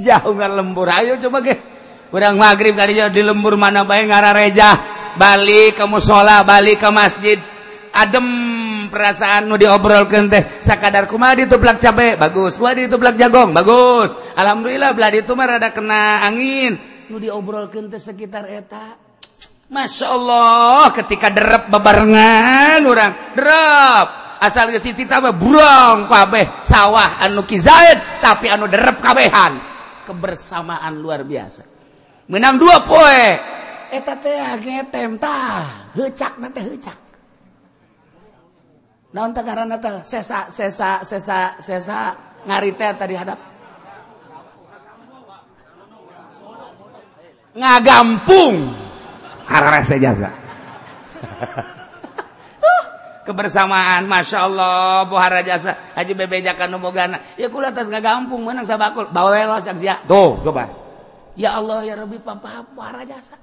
jauh 0.00 0.32
lembur 0.32 0.88
ayo 0.88 1.20
coba 1.20 1.44
kurang 2.08 2.40
maghrib 2.40 2.72
tadi 2.72 2.96
di 3.12 3.20
lembur 3.20 3.60
mana 3.60 3.84
baik 3.84 4.08
nga 4.08 4.32
reja 4.32 4.70
balik 5.20 5.76
kamu 5.76 6.00
sala 6.00 6.40
balik 6.40 6.80
ke 6.80 6.88
masjid 6.88 7.38
adem 7.92 8.24
perasaanmu 8.88 9.60
diobrol 9.60 10.08
ke 10.08 10.20
teh 10.32 10.44
sakadarku 10.64 11.20
mah 11.20 11.36
dituplak 11.36 11.76
cabe 11.80 12.16
bagus 12.16 12.56
gua 12.56 12.72
dituplak 12.72 13.20
jagong 13.20 13.52
bagus 13.52 14.16
Alhamdulillah 14.36 14.96
belah 14.96 15.12
itu 15.12 15.32
mah 15.36 15.46
rada 15.56 15.68
kena 15.68 16.24
angin 16.24 16.91
nu 17.12 17.20
diobrolkan 17.20 17.92
ke 17.92 18.00
sekitar 18.00 18.48
eta. 18.48 18.96
Masya 19.68 20.06
Allah 20.08 20.88
ketika 20.96 21.28
derep 21.28 21.68
bebarengan 21.68 22.80
orang 22.88 23.36
derep! 23.36 24.08
Asal 24.42 24.74
Siti 24.82 25.06
tambah 25.06 25.38
burong 25.38 26.10
kabeh 26.10 26.66
sawah 26.66 27.22
anu 27.22 27.46
kizaid 27.46 28.24
tapi 28.24 28.48
anu 28.48 28.66
derep 28.66 28.98
kabehan. 28.98 29.60
Kebersamaan 30.02 30.98
luar 30.98 31.22
biasa. 31.22 31.62
Menang 32.26 32.58
dua 32.58 32.82
poe. 32.82 33.24
Eta 33.92 34.18
teh 34.18 34.40
ngetem 34.58 35.20
tah 35.20 35.92
hecak 35.94 36.40
nate 36.40 36.64
hecak 36.64 36.98
naon 39.12 39.30
teh 39.36 39.44
karana 39.44 39.76
teh? 39.76 40.00
Sesa 40.02 40.48
sesa 40.48 41.04
sesa 41.04 41.60
sesa 41.60 41.98
ngarite 42.48 42.88
tadi 42.96 43.14
hadap. 43.14 43.51
ngagampung. 47.56 48.72
Rasa 49.52 50.00
jasa 50.00 50.30
kebersamaan 53.26 54.06
Masya 54.10 54.38
Allah 54.50 55.06
Bohara 55.06 55.40
jasa 55.46 55.78
Haji 55.94 56.12
bebejakan 56.18 56.74
nomogana 56.74 57.22
ya 57.38 57.46
kula 57.46 57.70
atas 57.70 57.88
ngagampung 57.88 58.42
menang 58.42 58.66
sabakul. 58.66 59.08
Bawelos 59.10 59.66
ya 59.80 60.02
tuh 60.04 60.42
coba. 60.42 60.68
Ya 61.38 61.56
Allah 61.56 61.86
ya 61.86 61.94
Rabbi 61.96 62.20
papa 62.20 62.66
Bohara 62.74 63.06
jasa. 63.06 63.38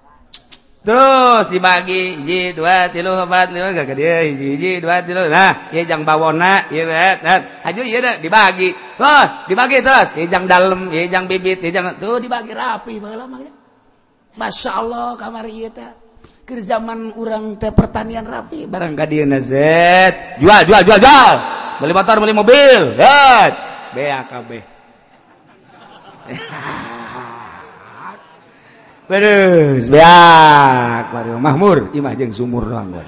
Terus 0.79 1.51
dibagi 1.51 2.23
hiji 2.23 2.55
dua 2.55 2.87
tilu 2.87 3.11
empat 3.11 3.51
lima 3.51 3.75
gak 3.75 3.91
gede 3.91 4.31
hiji 4.31 4.45
hiji 4.55 4.71
dua 4.79 5.03
tilu. 5.03 5.27
Nah 5.27 5.67
ya 5.75 5.83
jang 5.83 6.07
bawona 6.07 6.71
ya 6.71 6.87
bet 6.87 7.19
haju 7.67 7.81
iya 7.83 7.99
dah 7.99 8.15
dibagi. 8.23 8.71
Terus 8.95 9.27
dibagi 9.51 9.77
terus. 9.83 10.09
Ya 10.15 10.25
jang 10.31 10.47
dalem 10.47 10.87
ya 10.87 11.03
jang 11.11 11.27
bibit 11.27 11.59
ya 11.59 11.69
jang 11.75 11.99
tuh 11.99 12.23
dibagi 12.23 12.55
rapi 12.55 12.95
bagaimana 12.95 13.58
Masya 14.39 14.71
Allah 14.71 15.19
kamar 15.19 15.51
ke 16.47 16.63
zaman 16.63 17.11
orang 17.19 17.59
teh 17.59 17.75
pertanian 17.75 18.23
rapi. 18.23 18.63
Barang 18.71 18.95
Z 19.43 19.51
jual 20.39 20.61
jual 20.63 20.81
jual 20.87 20.99
jual. 21.03 21.35
Beli 21.83 21.91
motor 21.91 22.15
beli 22.23 22.31
mobil. 22.31 22.95
Zed. 22.95 23.53
BAKB 23.89 24.51
Beres, 29.09 29.89
beak, 29.89 31.09
bari 31.09 31.33
mahmur, 31.33 31.89
imah 31.97 32.13
jeung 32.13 32.29
sumur 32.29 32.69
doang 32.69 32.93
gue. 32.93 33.01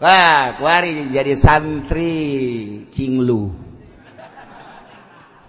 Wah, 0.00 0.56
kuari 0.56 1.12
jadi 1.12 1.36
santri 1.36 2.16
cinglu. 2.88 3.67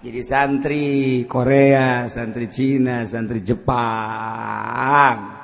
Jadi 0.10 0.26
santri 0.26 0.86
Korea 1.30 2.10
santri 2.10 2.50
Cina 2.50 3.06
santri 3.06 3.46
Jepang. 3.46 5.38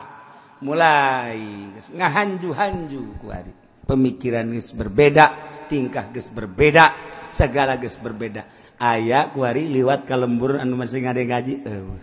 Mulai. 0.65 1.69
Ngahanju-hanju 1.93 3.21
kuari 3.21 3.53
pemikiran 3.85 4.49
geus 4.49 4.73
berbeda 4.73 5.25
tingkah 5.69 6.09
geus 6.09 6.33
berbeda 6.33 6.97
segala 7.29 7.77
geus 7.77 8.01
berbeda. 8.01 8.49
Aya 8.81 9.29
kuari 9.29 9.69
liwat 9.69 10.09
ka 10.09 10.17
lembur 10.17 10.57
anu 10.57 10.81
masih 10.81 11.05
ngade 11.05 11.29
ngaji 11.29 11.53
eueuh. 11.61 12.01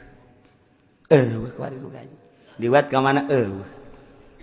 Eueuh 1.10 1.50
kuari 1.58 1.82
lu 1.82 1.90
ngaji 1.90 2.16
liwat 2.62 2.86
ka 2.86 3.02
mana 3.02 3.26
eueuh. 3.26 3.66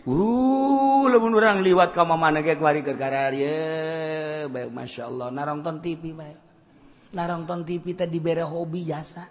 Uh 0.04 1.08
leumun 1.08 1.40
urang 1.40 1.64
liwat 1.64 1.96
ka 1.96 2.04
mana 2.04 2.44
ge 2.44 2.60
kuari 2.60 2.84
gara-gara 2.84 3.32
ieu 3.32 4.52
bae 4.52 4.68
masyaallah 4.68 5.32
narongton 5.32 5.80
TV 5.80 6.12
bae 6.12 6.49
narongton 7.14 7.66
TV 7.66 7.98
teh 7.98 8.10
dibere 8.10 8.46
hobi 8.46 8.86
jasa. 8.86 9.26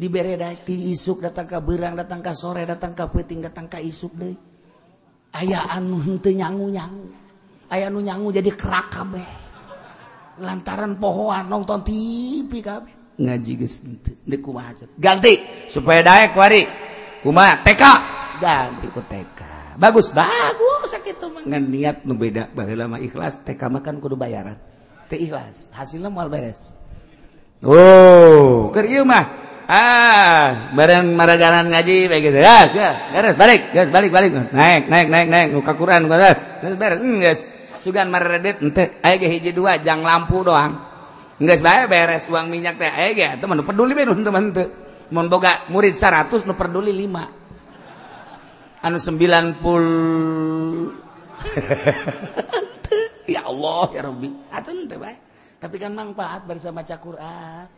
Dibere 0.00 0.40
dati 0.40 0.88
isuk 0.88 1.20
datang 1.20 1.44
ke 1.44 1.60
berang 1.60 1.92
datang 1.92 2.24
ke 2.24 2.32
sore 2.32 2.64
datang 2.64 2.96
ke 2.96 3.04
peting 3.12 3.44
datang 3.44 3.68
ke 3.68 3.76
isuk 3.84 4.16
deh. 4.16 4.32
Ayah 5.36 5.70
anu 5.76 6.00
henteu 6.00 6.34
nyangu 6.34 6.66
nyangu 6.72 7.06
ayah 7.70 7.86
anu 7.88 8.02
nyangu 8.02 8.28
jadi 8.34 8.50
kerak 8.50 8.90
kabeh. 8.90 9.28
Lantaran 10.40 10.96
pohoan 10.96 11.46
nonton 11.52 11.84
TV 11.84 12.50
kabeh. 12.64 13.20
Ngaji 13.20 13.52
geus 13.60 13.84
henteu. 13.84 14.16
Deuk 14.24 14.40
kumaha 14.40 14.72
ganti 14.96 15.36
supaya 15.68 16.00
daek 16.00 16.32
wari 16.32 16.64
kumaha? 17.20 17.60
TK 17.60 17.82
ganti 18.40 18.86
ku 18.88 19.04
TK 19.04 19.40
bagus 19.76 20.08
bagus. 20.16 20.88
Sakitu 20.90 21.28
mah 21.28 21.44
ngan 21.44 21.64
niat 21.70 21.96
nu 22.08 22.16
beda 22.16 22.50
baheula 22.50 22.88
mah 22.88 22.98
ikhlas 23.04 23.44
TK 23.44 23.68
makan 23.68 24.00
kudu 24.00 24.16
bayaran. 24.16 24.56
Teu 25.12 25.20
ikhlas 25.20 25.68
hasilnya 25.76 26.08
moal 26.08 26.32
beres. 26.32 26.79
Oh 27.60 28.72
mah. 29.04 29.24
Ah 29.70 30.74
bareng 30.74 31.14
maragaran 31.14 31.70
ngaji 31.70 32.10
ah, 32.42 32.66
balik 33.36 33.70
balik 33.92 34.10
balik. 34.10 34.32
Naik 34.50 34.88
naik 34.90 35.08
naik 35.12 35.28
naik 35.28 35.48
muka 35.54 35.76
Quran 35.76 36.08
sugan 37.80 38.12
meredet 38.12 38.60
ente 38.60 39.00
ayo 39.00 39.28
hiji 39.28 39.52
dua 39.56 39.80
jang 39.80 40.04
lampu 40.04 40.44
doang. 40.44 40.76
Nggak 41.40 41.60
bae 41.64 41.88
beres 41.88 42.28
uang 42.28 42.52
minyak 42.52 42.76
teh 42.76 42.88
ayo 42.88 43.16
ge 43.16 43.40
itu 43.40 43.44
menu 43.48 43.64
peduli 43.64 43.96
bener 43.96 44.16
teman 44.20 44.52
teu. 44.52 44.68
Mun 45.10 45.26
boga 45.26 45.66
murid 45.72 45.98
100 45.98 46.46
nu 46.46 46.54
peduli 46.54 46.94
5. 46.94 47.40
anu 48.80 48.96
90 48.96 49.60
ya 53.34 53.40
Allah 53.44 53.86
ya 53.92 54.00
Rabbi. 54.08 54.28
Atuh 54.52 54.72
teh 54.88 54.98
bae. 55.00 55.29
Tapi 55.60 55.76
kan 55.76 55.92
manfaat 55.92 56.48
bersama 56.48 56.80
Quran 56.80 57.68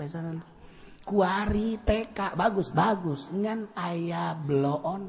kuari 1.02 1.82
TK 1.82 2.38
bagus 2.38 2.70
bagus. 2.70 3.26
Dengan 3.34 3.66
ayah 3.74 4.38
bloon. 4.38 5.02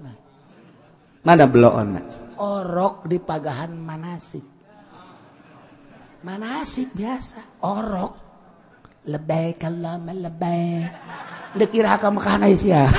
Mana 1.23 1.47
belum 1.47 1.95
orok 2.35 3.07
di 3.07 3.15
pagahan 3.21 3.71
manasik. 3.77 4.43
Manasik 6.25 6.97
biasa 6.97 7.61
orok. 7.63 8.13
Lebay 9.03 9.59
kalau 9.59 9.99
lebay 9.99 10.87
dekira 11.59 11.99
ka 11.99 12.07
makan 12.07 12.47
ya? 12.55 12.87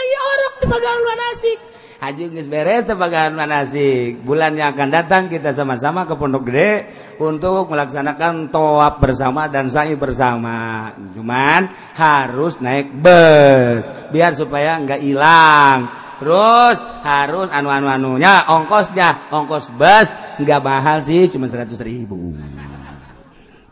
Ayo 0.00 0.18
orok 0.32 0.54
di 0.56 0.66
pagahan 0.66 1.02
manasik 1.04 1.67
Haji 1.98 2.30
geus 2.30 2.46
beres 2.46 2.86
tebagan 2.86 3.34
manasik. 3.34 4.22
Bulan 4.22 4.54
yang 4.54 4.70
akan 4.70 4.86
datang 4.86 5.26
kita 5.26 5.50
sama-sama 5.50 6.06
ke 6.06 6.14
Pondok 6.14 6.46
Gede 6.46 6.86
untuk 7.18 7.66
melaksanakan 7.74 8.54
toab 8.54 9.02
bersama 9.02 9.50
dan 9.50 9.66
sa'i 9.66 9.98
bersama. 9.98 10.94
Cuman 10.94 11.66
harus 11.98 12.62
naik 12.62 12.94
bus 13.02 13.82
biar 14.14 14.30
supaya 14.38 14.78
nggak 14.78 15.02
hilang. 15.02 15.90
Terus 16.22 16.86
harus 17.02 17.50
anu-anu 17.50 17.90
anunya 17.90 18.46
ongkosnya 18.46 19.34
ongkos 19.34 19.74
bus 19.74 20.14
nggak 20.38 20.62
mahal 20.62 21.02
sih 21.02 21.26
cuma 21.26 21.50
seratus 21.50 21.82
ribu. 21.82 22.30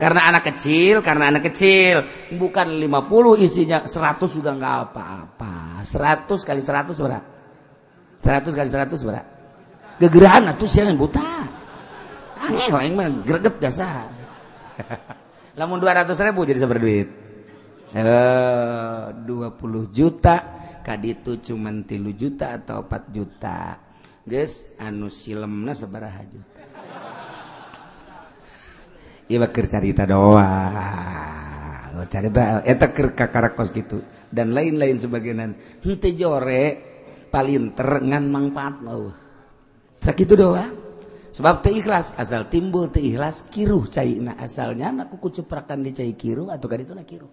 Karena 0.03 0.35
anak 0.35 0.51
kecil, 0.51 0.99
karena 0.99 1.31
anak 1.31 1.55
kecil 1.55 2.03
bukan 2.35 2.75
50 2.75 3.39
isinya 3.39 3.87
100 3.87 4.19
sudah 4.27 4.59
nggak 4.59 4.77
apa-apa. 4.91 5.87
100 5.87 6.27
kali 6.43 6.59
100 6.59 6.91
berapa? 6.99 7.36
100 8.23 8.53
kali 8.53 8.69
100 8.69 9.07
berapa? 9.07 9.37
Gegerahan 9.97 10.45
atuh 10.53 10.69
siang 10.69 10.93
buta. 10.97 11.25
Angel 12.37 12.73
lain 12.77 12.93
mah 12.95 13.09
greget 13.25 13.57
biasa. 13.57 13.87
Lamun 15.59 15.81
200 15.81 16.13
ribu 16.13 16.45
jadi 16.45 16.61
sabar 16.61 16.77
duit. 16.77 17.09
Eh 17.97 19.05
20 19.25 19.57
juta 19.89 20.37
kaditu 20.85 21.41
cuman 21.41 21.89
3 21.89 22.13
juta 22.13 22.61
atau 22.61 22.85
4 22.85 23.09
juta. 23.09 23.81
Guys, 24.27 24.75
anu 24.77 25.09
silemna 25.09 25.73
sabaraha 25.73 26.23
juta. 26.29 26.63
Iya 29.27 29.43
bakir 29.43 29.67
cerita 29.67 30.07
doang. 30.07 30.47
Cerita 32.07 32.63
eta 32.63 32.95
keur 32.95 33.11
kakarakos 33.19 33.75
gitu 33.75 33.99
dan 34.31 34.55
lain-lain 34.55 35.03
sebagainya. 35.03 35.59
Henteu 35.83 36.15
jore 36.15 36.86
palinter 37.37 38.01
ngan 38.01 38.25
manfaat 38.33 38.81
mau 38.81 39.13
sakit 40.01 40.29
doa. 40.33 40.67
Sebab 41.37 41.61
teh 41.61 41.85
ikhlas 41.85 42.17
asal 42.17 42.49
timbul 42.49 42.89
teh 42.89 43.05
ikhlas 43.05 43.53
kiruh 43.53 43.85
cai 43.93 44.17
na 44.17 44.41
asalnya 44.41 44.89
aku 45.05 45.21
kucuprakan 45.21 45.85
di 45.85 45.93
cai 45.93 46.17
kiruh 46.17 46.49
atau 46.49 46.65
kali 46.65 46.89
itu 46.89 46.97
na 46.97 47.05
kiruh. 47.05 47.29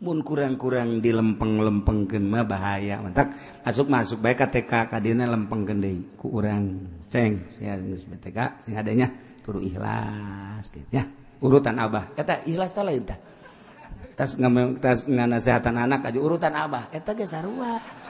Mun 0.00 0.24
kurang-kurang 0.24 1.04
di 1.04 1.12
lempeng-lempeng 1.12 2.08
mah 2.24 2.48
bahaya 2.48 3.04
mantak. 3.04 3.36
Masuk 3.60 3.92
masuk 3.92 4.24
baik 4.24 4.48
KTK 4.48 4.88
kadina 4.88 5.28
lempeng 5.28 5.68
deui. 5.68 6.16
Ku 6.16 6.32
urang 6.32 6.88
ceng 7.12 7.44
sia 7.52 7.76
geus 7.76 8.08
BTK 8.08 8.64
sing 8.64 8.80
adanya 8.80 9.12
kudu 9.44 9.60
ikhlas 9.60 10.72
gitu 10.72 10.88
ya. 10.88 11.04
Urutan 11.44 11.76
abah. 11.76 12.16
Eta 12.16 12.40
ikhlas 12.48 12.72
ta 12.72 12.80
lain 12.80 13.04
tah. 13.04 13.20
Tas 14.16 14.40
ngamang 14.40 14.80
tas 14.80 15.04
nganasehatan 15.04 15.76
anak 15.76 16.08
aja 16.08 16.16
urutan 16.16 16.56
abah. 16.56 16.88
Eta 16.96 17.12
ge 17.12 17.28
sarua. 17.28 18.03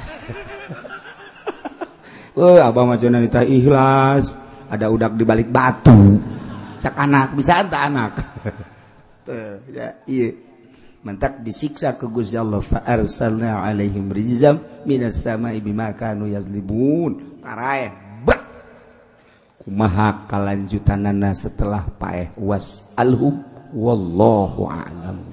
Abah 2.40 2.72
Abang 2.72 2.88
Majonanita 2.88 3.42
ikhlas, 3.42 4.32
ada 4.70 4.86
udak 4.88 5.18
di 5.18 5.24
balik 5.26 5.50
batu. 5.50 6.16
Cak 6.80 6.96
anak 6.96 7.36
bisa 7.36 7.60
anta 7.60 7.84
anak. 7.84 8.12
Tuh, 9.26 9.60
ya, 9.68 10.00
iya. 10.08 10.30
Mentak 11.00 11.40
disiksa 11.40 11.96
ke 11.96 12.04
Gusti 12.08 12.36
Allah 12.36 12.60
fa 12.60 12.84
arsalna 12.84 13.64
alaihim 13.64 14.12
rizam 14.12 14.60
minas 14.84 15.24
sama'i 15.24 15.60
bima 15.60 15.92
kanu 15.96 16.28
yazlibun. 16.28 17.40
Karae 17.40 17.88
bet. 18.24 18.40
Kumaha 19.64 20.28
kalanjutanana 20.28 21.32
setelah 21.32 21.88
paeh 21.96 22.32
was 22.36 22.88
alhum 22.96 23.40
wallahu 23.72 24.68
a'lam 24.68 25.24